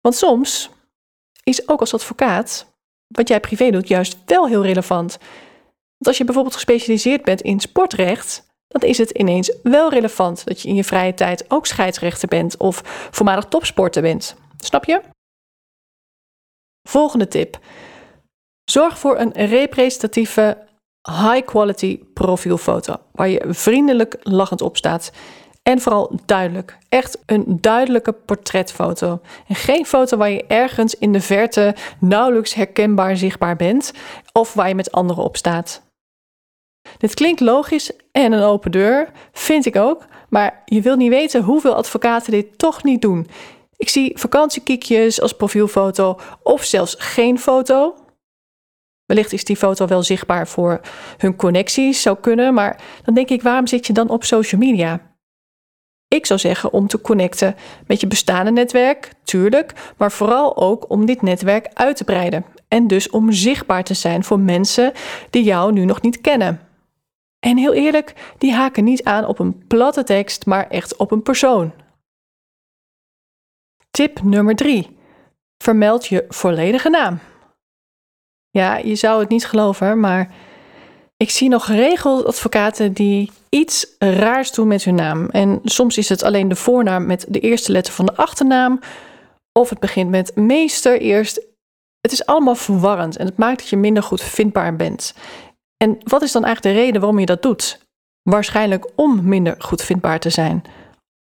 Want 0.00 0.14
soms 0.14 0.70
is 1.42 1.68
ook 1.68 1.80
als 1.80 1.94
advocaat 1.94 2.66
wat 3.06 3.28
jij 3.28 3.40
privé 3.40 3.70
doet 3.70 3.88
juist 3.88 4.16
wel 4.26 4.46
heel 4.46 4.62
relevant. 4.62 5.18
Want 5.96 6.06
als 6.06 6.18
je 6.18 6.24
bijvoorbeeld 6.24 6.54
gespecialiseerd 6.54 7.24
bent 7.24 7.40
in 7.40 7.60
sportrecht, 7.60 8.46
dan 8.68 8.88
is 8.88 8.98
het 8.98 9.10
ineens 9.10 9.56
wel 9.62 9.90
relevant 9.90 10.44
dat 10.44 10.62
je 10.62 10.68
in 10.68 10.74
je 10.74 10.84
vrije 10.84 11.14
tijd 11.14 11.50
ook 11.50 11.66
scheidsrechter 11.66 12.28
bent 12.28 12.56
of 12.56 12.80
voormalig 13.10 13.44
topsporter 13.44 14.02
bent. 14.02 14.36
Snap 14.58 14.84
je? 14.84 15.00
Volgende 16.88 17.28
tip. 17.28 17.58
Zorg 18.64 18.98
voor 18.98 19.18
een 19.18 19.32
representatieve 19.32 20.65
high 21.06 21.44
quality 21.44 21.98
profielfoto 22.14 22.96
waar 23.12 23.28
je 23.28 23.44
vriendelijk 23.48 24.16
lachend 24.22 24.60
op 24.60 24.76
staat 24.76 25.12
En 25.62 25.80
vooral 25.80 26.18
duidelijk. 26.26 26.78
Echt 26.88 27.18
een 27.26 27.44
duidelijke 27.60 28.12
portretfoto. 28.12 29.20
En 29.48 29.54
geen 29.54 29.86
foto 29.86 30.16
waar 30.16 30.30
je 30.30 30.44
ergens 30.46 30.94
in 30.94 31.12
de 31.12 31.20
verte 31.20 31.74
nauwelijks 32.00 32.54
herkenbaar 32.54 33.16
zichtbaar 33.16 33.56
bent 33.56 33.92
of 34.32 34.54
waar 34.54 34.68
je 34.68 34.74
met 34.74 34.92
anderen 34.92 35.24
op 35.24 35.36
staat. 35.36 35.82
Dit 36.98 37.14
klinkt 37.14 37.40
logisch 37.40 37.90
en 38.12 38.32
een 38.32 38.42
open 38.42 38.70
deur, 38.70 39.10
vind 39.32 39.66
ik 39.66 39.76
ook, 39.76 40.04
maar 40.28 40.62
je 40.64 40.80
wilt 40.80 40.98
niet 40.98 41.10
weten 41.10 41.42
hoeveel 41.42 41.74
advocaten 41.74 42.30
dit 42.30 42.58
toch 42.58 42.82
niet 42.82 43.02
doen. 43.02 43.26
Ik 43.76 43.88
zie 43.88 44.18
vakantiekiekjes 44.18 45.20
als 45.20 45.32
profielfoto 45.32 46.18
of 46.42 46.64
zelfs 46.64 46.94
geen 46.98 47.38
foto. 47.38 47.94
Wellicht 49.06 49.32
is 49.32 49.44
die 49.44 49.56
foto 49.56 49.86
wel 49.86 50.02
zichtbaar 50.02 50.48
voor 50.48 50.80
hun 51.16 51.36
connecties, 51.36 52.02
zou 52.02 52.16
kunnen, 52.20 52.54
maar 52.54 52.80
dan 53.04 53.14
denk 53.14 53.28
ik, 53.28 53.42
waarom 53.42 53.66
zit 53.66 53.86
je 53.86 53.92
dan 53.92 54.08
op 54.08 54.24
social 54.24 54.60
media? 54.60 55.14
Ik 56.08 56.26
zou 56.26 56.40
zeggen 56.40 56.72
om 56.72 56.86
te 56.86 57.00
connecten 57.00 57.54
met 57.86 58.00
je 58.00 58.06
bestaande 58.06 58.50
netwerk, 58.50 59.12
tuurlijk, 59.22 59.72
maar 59.96 60.12
vooral 60.12 60.56
ook 60.56 60.90
om 60.90 61.06
dit 61.06 61.22
netwerk 61.22 61.68
uit 61.72 61.96
te 61.96 62.04
breiden. 62.04 62.44
En 62.68 62.86
dus 62.86 63.10
om 63.10 63.32
zichtbaar 63.32 63.84
te 63.84 63.94
zijn 63.94 64.24
voor 64.24 64.40
mensen 64.40 64.92
die 65.30 65.42
jou 65.42 65.72
nu 65.72 65.84
nog 65.84 66.00
niet 66.02 66.20
kennen. 66.20 66.60
En 67.38 67.56
heel 67.56 67.74
eerlijk, 67.74 68.34
die 68.38 68.52
haken 68.52 68.84
niet 68.84 69.04
aan 69.04 69.26
op 69.26 69.38
een 69.38 69.66
platte 69.66 70.04
tekst, 70.04 70.46
maar 70.46 70.68
echt 70.68 70.96
op 70.96 71.10
een 71.10 71.22
persoon. 71.22 71.72
Tip 73.90 74.22
nummer 74.22 74.54
3. 74.54 74.96
Vermeld 75.58 76.06
je 76.06 76.24
volledige 76.28 76.90
naam. 76.90 77.18
Ja, 78.56 78.76
je 78.76 78.94
zou 78.94 79.20
het 79.20 79.28
niet 79.28 79.46
geloven, 79.46 80.00
maar 80.00 80.34
ik 81.16 81.30
zie 81.30 81.48
nog 81.48 81.64
geregeld 81.64 82.24
advocaten 82.24 82.92
die 82.92 83.30
iets 83.48 83.86
raars 83.98 84.52
doen 84.52 84.68
met 84.68 84.84
hun 84.84 84.94
naam. 84.94 85.28
En 85.28 85.60
soms 85.64 85.98
is 85.98 86.08
het 86.08 86.22
alleen 86.22 86.48
de 86.48 86.56
voornaam 86.56 87.06
met 87.06 87.26
de 87.28 87.40
eerste 87.40 87.72
letter 87.72 87.92
van 87.92 88.06
de 88.06 88.16
achternaam. 88.16 88.80
Of 89.52 89.70
het 89.70 89.78
begint 89.78 90.10
met 90.10 90.36
meester 90.36 91.00
eerst. 91.00 91.46
Het 92.00 92.12
is 92.12 92.26
allemaal 92.26 92.54
verwarrend 92.54 93.16
en 93.16 93.26
het 93.26 93.36
maakt 93.36 93.58
dat 93.58 93.68
je 93.68 93.76
minder 93.76 94.02
goed 94.02 94.22
vindbaar 94.22 94.76
bent. 94.76 95.14
En 95.76 95.98
wat 96.04 96.22
is 96.22 96.32
dan 96.32 96.44
eigenlijk 96.44 96.76
de 96.76 96.82
reden 96.82 97.00
waarom 97.00 97.18
je 97.18 97.26
dat 97.26 97.42
doet? 97.42 97.86
Waarschijnlijk 98.22 98.86
om 98.94 99.28
minder 99.28 99.54
goed 99.58 99.82
vindbaar 99.82 100.20
te 100.20 100.30
zijn. 100.30 100.62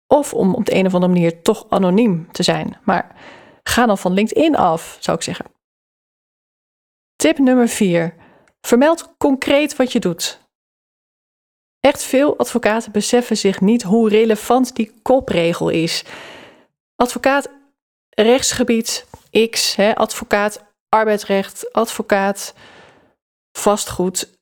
Of 0.07 0.33
om 0.33 0.53
op 0.53 0.65
de 0.65 0.75
een 0.75 0.85
of 0.85 0.93
andere 0.93 1.13
manier 1.13 1.41
toch 1.41 1.65
anoniem 1.69 2.27
te 2.31 2.43
zijn. 2.43 2.77
Maar 2.83 3.15
ga 3.63 3.85
dan 3.85 3.97
van 3.97 4.13
LinkedIn 4.13 4.55
af, 4.55 4.97
zou 4.99 5.17
ik 5.17 5.23
zeggen. 5.23 5.45
Tip 7.23 7.37
nummer 7.37 7.67
4. 7.67 8.15
Vermeld 8.61 9.15
concreet 9.17 9.75
wat 9.75 9.91
je 9.91 9.99
doet. 9.99 10.39
Echt 11.79 12.03
veel 12.03 12.37
advocaten 12.37 12.91
beseffen 12.91 13.37
zich 13.37 13.61
niet 13.61 13.83
hoe 13.83 14.09
relevant 14.09 14.75
die 14.75 14.91
kopregel 15.01 15.69
is. 15.69 16.03
Advocaat 16.95 17.49
rechtsgebied 18.09 19.07
X, 19.49 19.75
hè, 19.75 19.95
advocaat 19.95 20.63
arbeidsrecht, 20.89 21.73
advocaat 21.73 22.53
vastgoed. 23.57 24.39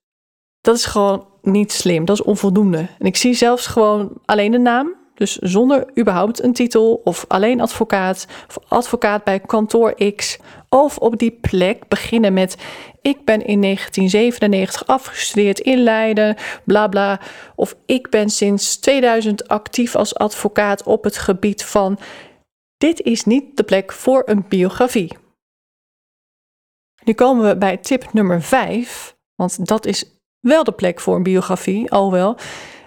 Dat 0.61 0.75
is 0.75 0.85
gewoon 0.85 1.27
niet 1.41 1.71
slim, 1.71 2.05
dat 2.05 2.19
is 2.19 2.25
onvoldoende. 2.25 2.87
En 2.99 3.05
ik 3.05 3.15
zie 3.15 3.33
zelfs 3.33 3.67
gewoon 3.67 4.21
alleen 4.25 4.51
de 4.51 4.59
naam, 4.59 4.95
dus 5.21 5.35
zonder 5.35 5.97
überhaupt 5.99 6.43
een 6.43 6.53
titel 6.53 7.01
of 7.03 7.25
alleen 7.27 7.61
advocaat 7.61 8.27
of 8.47 8.57
advocaat 8.67 9.23
bij 9.23 9.39
kantoor 9.39 10.13
X. 10.15 10.37
Of 10.69 10.97
op 10.97 11.17
die 11.17 11.31
plek 11.31 11.87
beginnen 11.87 12.33
met 12.33 12.57
ik 13.01 13.25
ben 13.25 13.45
in 13.45 13.61
1997 13.61 14.87
afgestudeerd 14.87 15.59
in 15.59 15.83
Leiden, 15.83 16.35
bla 16.65 16.87
bla. 16.87 17.19
Of 17.55 17.75
ik 17.85 18.09
ben 18.09 18.29
sinds 18.29 18.79
2000 18.79 19.47
actief 19.47 19.95
als 19.95 20.15
advocaat 20.15 20.83
op 20.83 21.03
het 21.03 21.17
gebied 21.17 21.63
van. 21.63 21.99
Dit 22.77 23.01
is 23.01 23.25
niet 23.25 23.57
de 23.57 23.63
plek 23.63 23.91
voor 23.91 24.21
een 24.25 24.45
biografie. 24.49 25.17
Nu 27.03 27.13
komen 27.13 27.47
we 27.47 27.57
bij 27.57 27.77
tip 27.77 28.13
nummer 28.13 28.41
5, 28.41 29.15
want 29.35 29.67
dat 29.67 29.85
is 29.85 30.05
wel 30.39 30.63
de 30.63 30.71
plek 30.71 30.99
voor 30.99 31.15
een 31.15 31.23
biografie, 31.23 31.91
al 31.91 32.11
wel. 32.11 32.37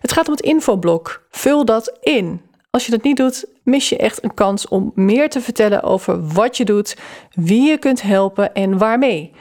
Het 0.05 0.12
gaat 0.12 0.27
om 0.27 0.33
het 0.33 0.43
infoblok. 0.43 1.27
Vul 1.31 1.64
dat 1.64 1.99
in. 2.01 2.40
Als 2.71 2.85
je 2.85 2.90
dat 2.90 3.03
niet 3.03 3.17
doet, 3.17 3.45
mis 3.62 3.88
je 3.88 3.97
echt 3.97 4.25
een 4.25 4.35
kans 4.35 4.69
om 4.69 4.93
meer 4.95 5.29
te 5.31 5.40
vertellen 5.40 5.83
over 5.83 6.27
wat 6.27 6.57
je 6.57 6.64
doet, 6.64 6.97
wie 7.31 7.62
je 7.62 7.79
kunt 7.79 8.03
helpen 8.03 8.55
en 8.55 8.79
waarmee. 8.79 9.33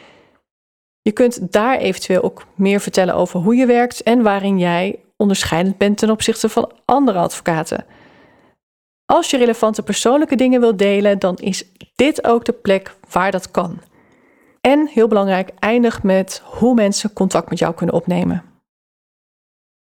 Je 1.02 1.12
kunt 1.12 1.52
daar 1.52 1.78
eventueel 1.78 2.21
ook 2.21 2.45
meer 2.56 2.80
vertellen 2.80 3.15
over 3.15 3.39
hoe 3.39 3.56
je 3.56 3.65
werkt 3.65 4.04
en 4.04 4.21
waarin 4.21 4.60
jij 4.60 4.99
onderscheidend 5.17 5.78
bent 5.78 5.97
ten 5.97 6.10
opzichte 6.10 6.49
van 6.49 6.71
andere 6.86 7.19
advocaten. 7.19 7.86
Als 9.06 9.30
je 9.30 9.38
relevante 9.38 9.84
persoonlijke 9.84 10.36
dingen 10.36 10.60
wilt 10.60 10.80
delen, 10.80 11.19
dan 11.19 11.36
is 11.36 11.65
dit 11.95 12.26
ook 12.28 12.45
de 12.45 12.54
plek 12.54 12.95
waar 13.10 13.32
dat 13.32 13.52
kan. 13.52 13.80
En 14.62 14.88
heel 14.88 15.08
belangrijk, 15.08 15.49
eindig 15.60 16.04
met 16.04 16.41
hoe 16.45 16.73
mensen 16.73 17.13
contact 17.13 17.49
met 17.49 17.60
jou 17.60 17.73
kunnen 17.73 17.95
opnemen. 17.95 18.52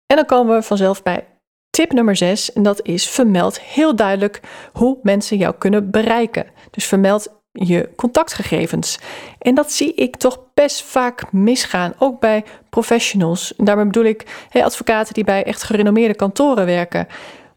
En 0.06 0.16
dan 0.16 0.26
komen 0.26 0.56
we 0.56 0.62
vanzelf 0.62 1.02
bij 1.02 1.26
tip 1.70 1.92
nummer 1.92 2.16
6 2.16 2.52
en 2.52 2.62
dat 2.62 2.82
is 2.82 3.08
vermeld 3.08 3.60
heel 3.60 3.96
duidelijk 3.96 4.40
hoe 4.72 4.98
mensen 5.02 5.36
jou 5.36 5.54
kunnen 5.58 5.90
bereiken. 5.90 6.46
Dus 6.70 6.84
vermeld 6.84 7.34
je 7.52 7.90
contactgegevens. 7.96 8.98
En 9.38 9.54
dat 9.54 9.72
zie 9.72 9.94
ik 9.94 10.16
toch 10.16 10.44
best 10.54 10.82
vaak 10.82 11.32
misgaan, 11.32 11.94
ook 11.98 12.20
bij 12.20 12.44
professionals. 12.70 13.54
En 13.56 13.64
daarmee 13.64 13.84
bedoel 13.84 14.04
ik 14.04 14.48
advocaten 14.52 15.14
die 15.14 15.24
bij 15.24 15.44
echt 15.44 15.62
gerenommeerde 15.62 16.14
kantoren 16.14 16.66
werken. 16.66 17.06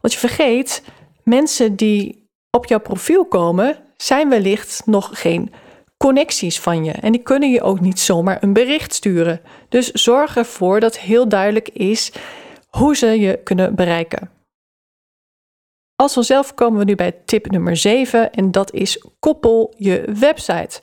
Want 0.00 0.12
je 0.12 0.18
vergeet, 0.18 0.82
mensen 1.22 1.76
die 1.76 2.28
op 2.50 2.66
jouw 2.66 2.80
profiel 2.80 3.24
komen, 3.24 3.78
zijn 3.96 4.28
wellicht 4.28 4.82
nog 4.84 5.10
geen 5.12 5.52
connecties 6.04 6.60
van 6.60 6.84
je. 6.84 6.92
En 6.92 7.12
die 7.12 7.22
kunnen 7.22 7.50
je 7.50 7.62
ook 7.62 7.80
niet 7.80 8.00
zomaar 8.00 8.42
een 8.42 8.52
bericht 8.52 8.94
sturen. 8.94 9.40
Dus 9.68 9.90
zorg 9.90 10.36
ervoor 10.36 10.80
dat 10.80 10.98
heel 10.98 11.28
duidelijk 11.28 11.68
is 11.68 12.12
hoe 12.68 12.96
ze 12.96 13.06
je 13.06 13.40
kunnen 13.44 13.74
bereiken. 13.74 14.30
Als 15.96 16.12
vanzelf 16.12 16.54
komen 16.54 16.78
we 16.78 16.84
nu 16.84 16.94
bij 16.94 17.12
tip 17.24 17.50
nummer 17.50 17.76
7 17.76 18.32
en 18.32 18.50
dat 18.50 18.72
is 18.72 19.04
koppel 19.18 19.74
je 19.76 20.04
website. 20.18 20.80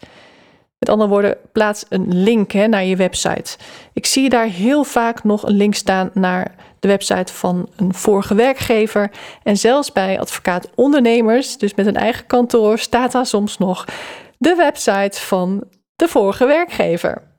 Met 0.79 0.89
andere 0.89 1.09
woorden, 1.09 1.37
plaats 1.51 1.85
een 1.89 2.23
link 2.23 2.51
hè, 2.51 2.67
naar 2.67 2.85
je 2.85 2.95
website. 2.95 3.57
Ik 3.93 4.05
zie 4.05 4.29
daar 4.29 4.45
heel 4.45 4.83
vaak 4.83 5.23
nog 5.23 5.43
een 5.43 5.55
link 5.55 5.75
staan 5.75 6.09
naar 6.13 6.55
de 6.79 6.87
website 6.87 7.33
van 7.33 7.69
een 7.75 7.93
vorige 7.93 8.35
werkgever. 8.35 9.11
En 9.43 9.57
zelfs 9.57 9.91
bij 9.91 10.19
advocaat-ondernemers, 10.19 11.57
dus 11.57 11.75
met 11.75 11.85
een 11.85 11.95
eigen 11.95 12.25
kantoor, 12.25 12.79
staat 12.79 13.11
daar 13.11 13.25
soms 13.25 13.57
nog 13.57 13.85
de 14.37 14.55
website 14.55 15.21
van 15.21 15.63
de 15.95 16.07
vorige 16.07 16.45
werkgever. 16.45 17.35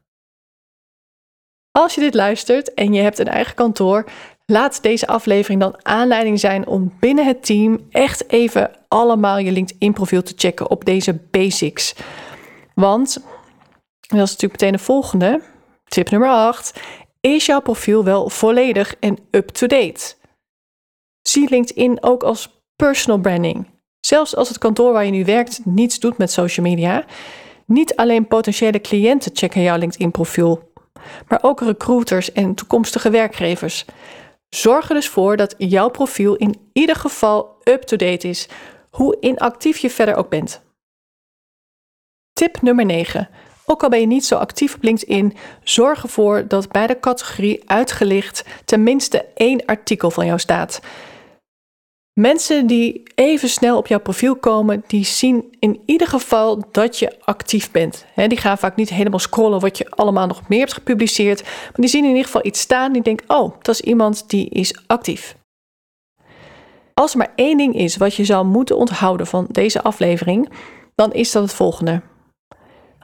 Als 1.71 1.95
je 1.95 2.01
dit 2.01 2.15
luistert 2.15 2.75
en 2.75 2.93
je 2.93 3.01
hebt 3.01 3.19
een 3.19 3.29
eigen 3.29 3.55
kantoor, 3.55 4.05
Laat 4.53 4.83
deze 4.83 5.07
aflevering 5.07 5.61
dan 5.61 5.85
aanleiding 5.85 6.41
zijn 6.41 6.67
om 6.67 6.97
binnen 7.01 7.27
het 7.27 7.45
team 7.45 7.87
echt 7.91 8.31
even 8.31 8.71
allemaal 8.89 9.39
je 9.39 9.53
LinkedIn-profiel 9.53 10.23
te 10.23 10.33
checken 10.37 10.71
op 10.71 10.85
deze 10.85 11.15
basics. 11.31 11.95
Want, 12.75 13.15
dat 14.01 14.21
is 14.21 14.31
natuurlijk 14.31 14.61
meteen 14.61 14.73
de 14.73 14.79
volgende, 14.79 15.41
tip 15.85 16.11
nummer 16.11 16.29
8, 16.29 16.81
is 17.21 17.47
jouw 17.47 17.61
profiel 17.61 18.05
wel 18.05 18.31
volledig 18.31 18.95
en 19.01 19.19
up-to-date? 19.31 20.15
Zie 21.23 21.49
LinkedIn 21.49 22.03
ook 22.03 22.23
als 22.23 22.63
personal 22.77 23.21
branding. 23.21 23.67
Zelfs 24.09 24.37
als 24.37 24.49
het 24.49 24.59
kantoor 24.59 24.93
waar 24.93 25.05
je 25.05 25.11
nu 25.11 25.25
werkt 25.25 25.61
niets 25.65 25.99
doet 25.99 26.19
met 26.19 26.31
social 26.33 26.67
media. 26.67 27.05
Niet 27.67 27.97
alleen 27.97 28.27
potentiële 28.27 28.81
cliënten 28.81 29.31
checken 29.35 29.63
jouw 29.63 29.79
LinkedIn-profiel, 29.79 30.73
maar 31.29 31.39
ook 31.43 31.61
recruiters 31.61 32.33
en 32.33 32.55
toekomstige 32.55 33.11
werkgevers. 33.11 33.85
Zorg 34.49 34.89
er 34.89 34.95
dus 34.95 35.09
voor 35.09 35.37
dat 35.37 35.55
jouw 35.59 35.89
profiel 35.89 36.37
in 36.37 36.57
ieder 36.73 36.97
geval 36.97 37.57
up-to-date 37.65 38.29
is, 38.29 38.49
hoe 38.91 39.17
inactief 39.21 39.79
je 39.79 39.91
verder 39.91 40.15
ook 40.15 40.29
bent. 40.29 40.63
Tip 42.33 42.63
nummer 42.63 42.85
9. 42.85 43.29
Ook 43.65 43.83
al 43.83 43.89
ben 43.89 44.01
je 44.01 44.07
niet 44.07 44.27
zo 44.27 44.37
actief 44.37 44.75
op 44.75 44.83
LinkedIn, 44.83 45.37
zorg 45.63 46.03
ervoor 46.03 46.49
dat 46.49 46.69
bij 46.69 46.87
de 46.87 47.01
categorie 47.01 47.71
uitgelicht 47.71 48.45
tenminste 48.65 49.25
één 49.35 49.65
artikel 49.65 50.11
van 50.11 50.27
jou 50.27 50.39
staat. 50.39 50.81
Mensen 52.19 52.67
die 52.67 53.03
even 53.15 53.49
snel 53.49 53.77
op 53.77 53.87
jouw 53.87 54.01
profiel 54.01 54.37
komen, 54.37 54.85
die 54.87 55.05
zien 55.05 55.57
in 55.59 55.81
ieder 55.87 56.07
geval 56.07 56.65
dat 56.73 56.99
je 56.99 57.17
actief 57.21 57.71
bent. 57.71 58.07
die 58.15 58.37
gaan 58.39 58.59
vaak 58.59 58.77
niet 58.77 58.89
helemaal 58.89 59.19
scrollen 59.19 59.61
wat 59.61 59.79
je 59.79 59.91
allemaal 59.91 60.27
nog 60.27 60.49
meer 60.49 60.59
hebt 60.59 60.73
gepubliceerd, 60.73 61.43
maar 61.43 61.73
die 61.75 61.89
zien 61.89 62.03
in 62.03 62.09
ieder 62.09 62.25
geval 62.25 62.47
iets 62.47 62.61
staan 62.61 62.93
die 62.93 63.03
denken, 63.03 63.37
oh, 63.37 63.55
dat 63.63 63.75
is 63.75 63.81
iemand 63.81 64.29
die 64.29 64.49
is 64.49 64.83
actief. 64.87 65.37
Als 66.95 67.13
er 67.13 67.19
maar 67.19 67.33
één 67.35 67.57
ding 67.57 67.75
is 67.75 67.97
wat 67.97 68.15
je 68.15 68.25
zou 68.25 68.47
moeten 68.47 68.77
onthouden 68.77 69.27
van 69.27 69.47
deze 69.51 69.83
aflevering, 69.83 70.49
dan 70.95 71.13
is 71.13 71.33
dat 71.33 71.43
het 71.43 71.55
volgende. 71.55 72.03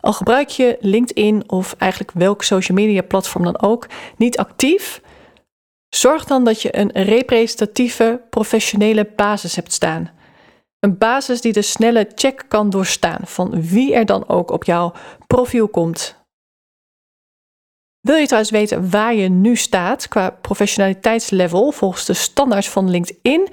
Al 0.01 0.13
gebruik 0.13 0.49
je 0.49 0.77
LinkedIn 0.81 1.51
of 1.51 1.75
eigenlijk 1.79 2.13
welk 2.13 2.43
social 2.43 2.77
media 2.79 3.03
platform 3.03 3.45
dan 3.45 3.61
ook 3.61 3.87
niet 4.17 4.39
actief, 4.39 5.01
Zorg 5.95 6.25
dan 6.25 6.45
dat 6.45 6.63
je 6.63 6.79
een 6.79 6.91
representatieve, 6.91 8.21
professionele 8.31 9.13
basis 9.17 9.57
hebt 9.57 9.73
staan. 9.73 10.11
Een 10.79 10.99
basis 10.99 11.41
die 11.41 11.53
de 11.53 11.63
snelle 11.63 12.11
check 12.15 12.45
kan 12.49 12.71
doorstaan 12.71 13.21
van 13.23 13.63
wie 13.63 13.95
er 13.95 14.07
dan 14.07 14.29
ook 14.29 14.51
op 14.51 14.65
jouw 14.65 14.93
profiel 15.27 15.69
komt. 15.69 16.25
Wil 18.01 18.17
je 18.17 18.25
trouwens 18.25 18.53
weten 18.53 18.91
waar 18.91 19.15
je 19.15 19.29
nu 19.29 19.57
staat 19.57 20.09
qua 20.09 20.31
professionaliteitslevel 20.31 21.71
volgens 21.71 22.05
de 22.05 22.15
standaards 22.15 22.69
van 22.69 22.91
LinkedIn? 22.91 23.49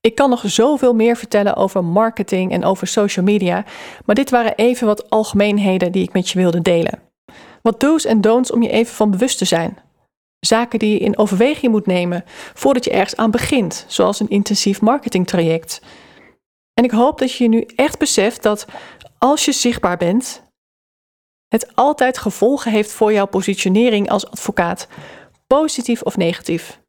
Ik 0.00 0.14
kan 0.14 0.30
nog 0.30 0.42
zoveel 0.44 0.94
meer 0.94 1.16
vertellen 1.16 1.56
over 1.56 1.84
marketing 1.84 2.52
en 2.52 2.64
over 2.64 2.86
social 2.86 3.24
media, 3.24 3.64
maar 4.04 4.14
dit 4.14 4.30
waren 4.30 4.56
even 4.56 4.86
wat 4.86 5.10
algemeenheden 5.10 5.92
die 5.92 6.02
ik 6.02 6.12
met 6.12 6.28
je 6.28 6.38
wilde 6.38 6.62
delen. 6.62 6.98
Wat 7.62 7.80
do's 7.80 8.04
en 8.04 8.20
don'ts 8.20 8.52
om 8.52 8.62
je 8.62 8.70
even 8.70 8.94
van 8.94 9.10
bewust 9.10 9.38
te 9.38 9.44
zijn. 9.44 9.78
Zaken 10.40 10.78
die 10.78 10.92
je 10.92 10.98
in 10.98 11.18
overweging 11.18 11.72
moet 11.72 11.86
nemen 11.86 12.24
voordat 12.54 12.84
je 12.84 12.90
ergens 12.90 13.16
aan 13.16 13.30
begint, 13.30 13.84
zoals 13.88 14.20
een 14.20 14.28
intensief 14.28 14.80
marketingtraject. 14.80 15.80
En 16.74 16.84
ik 16.84 16.90
hoop 16.90 17.18
dat 17.18 17.32
je 17.32 17.48
nu 17.48 17.60
echt 17.76 17.98
beseft 17.98 18.42
dat 18.42 18.66
als 19.18 19.44
je 19.44 19.52
zichtbaar 19.52 19.96
bent, 19.96 20.42
het 21.48 21.76
altijd 21.76 22.18
gevolgen 22.18 22.72
heeft 22.72 22.92
voor 22.92 23.12
jouw 23.12 23.26
positionering 23.26 24.10
als 24.10 24.30
advocaat, 24.30 24.88
positief 25.46 26.02
of 26.02 26.16
negatief. 26.16 26.80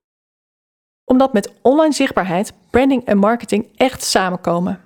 Omdat 1.05 1.33
met 1.33 1.53
online 1.61 1.93
zichtbaarheid 1.93 2.53
branding 2.69 3.05
en 3.05 3.17
marketing 3.17 3.71
echt 3.75 4.03
samenkomen. 4.03 4.81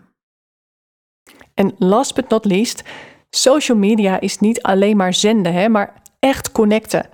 En 1.54 1.76
last 1.78 2.16
but 2.16 2.30
not 2.30 2.46
least, 2.46 2.84
social 3.30 3.78
media 3.78 4.20
is 4.20 4.40
niet 4.40 4.62
alleen 4.62 4.98
maar 4.98 5.14
zenden, 5.14 5.54
hè, 5.54 5.70
maar 5.70 6.02
echt 6.20 6.52
connecten. 6.52 7.10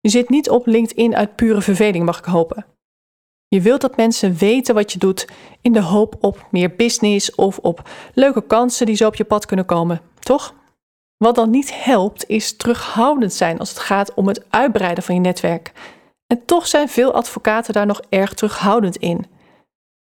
Je 0.00 0.08
zit 0.08 0.28
niet 0.28 0.50
op 0.50 0.66
LinkedIn 0.66 1.16
uit 1.16 1.36
pure 1.36 1.60
verveling, 1.62 2.04
mag 2.04 2.18
ik 2.18 2.24
hopen. 2.24 2.66
Je 3.52 3.60
wilt 3.60 3.80
dat 3.80 3.96
mensen 3.96 4.34
weten 4.34 4.74
wat 4.74 4.92
je 4.92 4.98
doet 4.98 5.28
in 5.60 5.72
de 5.72 5.82
hoop 5.82 6.16
op 6.20 6.46
meer 6.50 6.74
business 6.76 7.34
of 7.34 7.58
op 7.58 7.90
leuke 8.14 8.46
kansen 8.46 8.86
die 8.86 8.94
zo 8.94 9.06
op 9.06 9.14
je 9.14 9.24
pad 9.24 9.46
kunnen 9.46 9.64
komen, 9.64 10.00
toch? 10.20 10.54
Wat 11.16 11.34
dan 11.34 11.50
niet 11.50 11.84
helpt, 11.84 12.28
is 12.28 12.56
terughoudend 12.56 13.32
zijn 13.32 13.58
als 13.58 13.68
het 13.68 13.78
gaat 13.78 14.14
om 14.14 14.28
het 14.28 14.50
uitbreiden 14.50 15.04
van 15.04 15.14
je 15.14 15.20
netwerk. 15.20 15.72
En 16.26 16.44
toch 16.44 16.66
zijn 16.66 16.88
veel 16.88 17.12
advocaten 17.12 17.72
daar 17.72 17.86
nog 17.86 18.00
erg 18.08 18.34
terughoudend 18.34 18.96
in. 18.96 19.26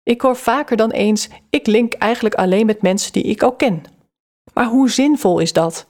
Ik 0.03 0.21
hoor 0.21 0.37
vaker 0.37 0.77
dan 0.77 0.91
eens: 0.91 1.29
ik 1.51 1.67
link 1.67 1.93
eigenlijk 1.93 2.35
alleen 2.35 2.67
met 2.67 2.83
mensen 2.83 3.13
die 3.13 3.23
ik 3.23 3.43
al 3.43 3.53
ken. 3.53 3.83
Maar 4.55 4.67
hoe 4.67 4.91
zinvol 4.91 5.39
is 5.39 5.53
dat? 5.53 5.87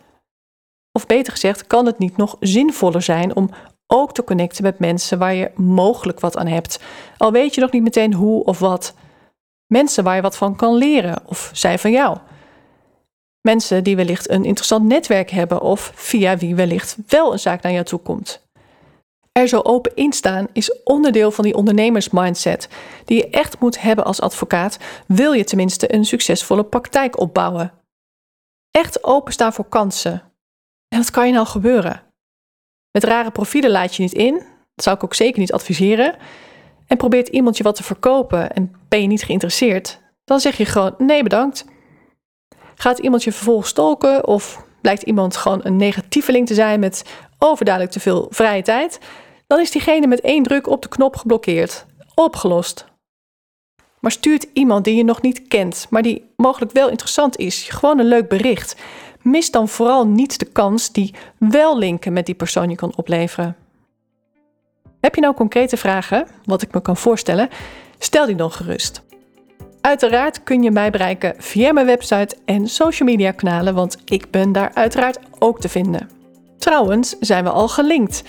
Of 0.93 1.07
beter 1.07 1.33
gezegd, 1.33 1.67
kan 1.67 1.87
het 1.87 1.99
niet 1.99 2.17
nog 2.17 2.37
zinvoller 2.41 3.03
zijn 3.03 3.37
om 3.37 3.51
ook 3.93 4.13
te 4.13 4.25
connecten 4.25 4.63
met 4.63 4.79
mensen 4.79 5.19
waar 5.19 5.35
je 5.35 5.51
mogelijk 5.55 6.21
wat 6.21 6.37
aan 6.37 6.47
hebt. 6.47 6.81
Al 7.17 7.33
weet 7.33 7.55
je 7.55 7.61
nog 7.61 7.73
niet 7.73 7.83
meteen 7.83 8.15
hoe 8.15 8.45
of 8.45 8.59
wat. 8.59 8.95
Mensen 9.67 10.05
waar 10.05 10.17
je 10.17 10.23
wat 10.23 10.37
van 10.37 10.57
kan 10.57 10.75
leren 10.75 11.23
of 11.27 11.51
zij 11.53 11.79
van 11.79 11.91
jou. 11.91 12.19
Mensen 13.41 13.85
die 13.85 13.97
wellicht 13.97 14.31
een 14.31 14.45
interessant 14.45 14.85
netwerk 14.85 15.31
hebben 15.31 15.61
of 15.61 15.93
via 15.95 16.37
wie 16.37 16.55
wellicht 16.55 16.97
wel 17.07 17.33
een 17.33 17.39
zaak 17.39 17.63
naar 17.63 17.73
jou 17.73 17.85
toe 17.85 18.01
komt. 18.01 18.49
Er 19.33 19.49
zo 19.49 19.61
open 19.61 19.95
instaan 19.95 20.49
is 20.53 20.83
onderdeel 20.85 21.31
van 21.31 21.45
die 21.45 21.55
ondernemersmindset 21.55 22.69
die 23.05 23.17
je 23.17 23.31
echt 23.31 23.59
moet 23.59 23.81
hebben 23.81 24.05
als 24.05 24.21
advocaat, 24.21 24.79
wil 25.07 25.33
je 25.33 25.45
tenminste 25.45 25.95
een 25.95 26.05
succesvolle 26.05 26.65
praktijk 26.65 27.19
opbouwen. 27.19 27.73
Echt 28.71 29.05
openstaan 29.05 29.53
voor 29.53 29.69
kansen. 29.69 30.23
En 30.89 30.99
dat 30.99 31.11
kan 31.11 31.27
je 31.27 31.33
nou 31.33 31.47
gebeuren. 31.47 32.10
Met 32.93 33.05
rare 33.05 33.31
profielen 33.31 33.71
laat 33.71 33.95
je 33.95 34.03
niet 34.03 34.13
in. 34.13 34.35
Dat 34.75 34.85
zou 34.85 34.97
ik 34.97 35.05
ook 35.05 35.15
zeker 35.15 35.41
niet 35.41 35.53
adviseren. 35.53 36.17
En 36.91 36.97
probeert 36.97 37.29
iemand 37.29 37.57
je 37.57 37.63
wat 37.63 37.75
te 37.75 37.83
verkopen 37.83 38.53
en 38.53 38.75
ben 38.89 39.03
je 39.03 39.07
niet 39.07 39.23
geïnteresseerd, 39.23 40.01
dan 40.25 40.41
zeg 40.41 40.57
je 40.57 40.65
gewoon 40.65 40.95
nee 40.99 41.23
bedankt. 41.23 41.65
Gaat 42.75 42.99
iemand 42.99 43.25
je 43.25 43.33
vervolgens 43.33 43.69
stolken 43.69 44.27
of 44.27 44.65
blijkt 44.81 45.03
iemand 45.03 45.37
gewoon 45.37 45.61
een 45.63 45.77
negatieveling 45.77 46.47
te 46.47 46.55
zijn 46.55 46.81
met 46.81 47.05
overduidelijk 47.39 47.95
te 47.95 48.01
veel 48.01 48.27
vrije 48.31 48.63
tijd, 48.63 48.99
dan 49.47 49.61
is 49.61 49.71
diegene 49.71 50.07
met 50.07 50.21
één 50.21 50.43
druk 50.43 50.67
op 50.67 50.83
de 50.83 50.89
knop 50.89 51.17
geblokkeerd. 51.17 51.87
Opgelost. 52.15 52.85
Maar 54.01 54.11
stuurt 54.11 54.47
iemand 54.53 54.85
die 54.85 54.97
je 54.97 55.05
nog 55.05 55.23
niet 55.23 55.49
kent, 55.49 55.87
maar 55.91 56.03
die 56.03 56.31
mogelijk 56.37 56.73
wel 56.73 56.89
interessant 56.89 57.37
is, 57.37 57.63
gewoon 57.63 57.99
een 57.99 58.09
leuk 58.09 58.29
bericht 58.29 58.77
mis 59.23 59.51
dan 59.51 59.69
vooral 59.69 60.07
niet 60.07 60.39
de 60.39 60.45
kans 60.45 60.93
die 60.93 61.15
wel 61.39 61.79
linken 61.79 62.13
met 62.13 62.27
die 62.27 62.35
persoon 62.35 62.71
je 62.71 62.77
kan 62.77 62.93
opleveren. 62.97 63.57
Heb 65.01 65.15
je 65.15 65.21
nou 65.21 65.35
concrete 65.35 65.77
vragen, 65.77 66.27
wat 66.45 66.63
ik 66.63 66.75
me 66.75 66.83
kan 66.83 66.97
voorstellen? 66.97 67.49
Stel 67.99 68.27
die 68.27 68.37
dan 68.37 68.53
gerust. 68.53 69.03
Uiteraard 69.81 70.43
kun 70.43 70.63
je 70.63 70.71
mij 70.71 70.91
bereiken 70.91 71.35
via 71.39 71.73
mijn 71.73 71.87
website 71.87 72.37
en 72.45 72.69
social 72.69 73.09
media 73.09 73.31
kanalen, 73.31 73.75
want 73.75 73.99
ik 74.05 74.31
ben 74.31 74.53
daar 74.53 74.71
uiteraard 74.75 75.19
ook 75.39 75.61
te 75.61 75.69
vinden. 75.69 76.11
Trouwens 76.59 77.17
zijn 77.21 77.45
we 77.45 77.51
al 77.51 77.69
gelinkt. 77.69 78.23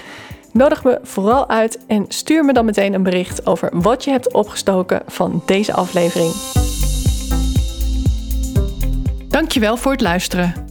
Nodig 0.54 0.84
me 0.84 1.00
vooral 1.04 1.50
uit 1.50 1.80
en 1.88 2.06
stuur 2.08 2.46
me 2.46 2.54
dan 2.54 2.66
meteen 2.66 2.94
een 2.94 3.04
bericht 3.04 3.46
over 3.46 3.70
wat 3.74 4.04
je 4.04 4.12
hebt 4.12 4.34
opgestoken 4.34 5.02
van 5.08 5.44
deze 5.46 5.74
aflevering. 5.74 6.32
Dankjewel 9.28 9.78
voor 9.78 9.92
het 9.92 10.02
luisteren. 10.02 10.71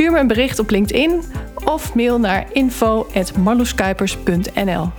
Stuur 0.00 0.12
me 0.12 0.18
een 0.18 0.26
bericht 0.26 0.58
op 0.58 0.70
LinkedIn 0.70 1.22
of 1.64 1.94
mail 1.94 2.18
naar 2.18 2.46
info.marloeskuipers.nl. 2.52 4.90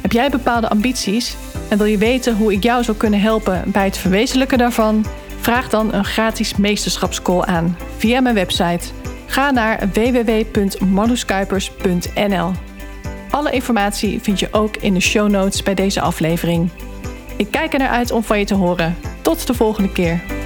Heb 0.00 0.12
jij 0.12 0.30
bepaalde 0.30 0.68
ambities 0.68 1.36
en 1.68 1.78
wil 1.78 1.86
je 1.86 1.98
weten 1.98 2.36
hoe 2.36 2.52
ik 2.52 2.62
jou 2.62 2.84
zou 2.84 2.96
kunnen 2.96 3.20
helpen 3.20 3.62
bij 3.66 3.84
het 3.84 3.96
verwezenlijken 3.96 4.58
daarvan? 4.58 5.04
Vraag 5.38 5.68
dan 5.68 5.92
een 5.92 6.04
gratis 6.04 6.56
meesterschapscall 6.56 7.40
aan 7.40 7.76
via 7.96 8.20
mijn 8.20 8.34
website. 8.34 8.88
Ga 9.26 9.50
naar 9.50 9.88
www.marloeskuipers.nl. 9.92 12.50
Alle 13.30 13.50
informatie 13.50 14.20
vind 14.20 14.38
je 14.38 14.48
ook 14.50 14.76
in 14.76 14.94
de 14.94 15.00
show 15.00 15.30
notes 15.30 15.62
bij 15.62 15.74
deze 15.74 16.00
aflevering. 16.00 16.70
Ik 17.36 17.50
kijk 17.50 17.72
er 17.72 17.78
naar 17.78 17.88
uit 17.88 18.10
om 18.10 18.22
van 18.22 18.38
je 18.38 18.44
te 18.44 18.54
horen. 18.54 18.96
Tot 19.22 19.46
de 19.46 19.54
volgende 19.54 19.92
keer. 19.92 20.39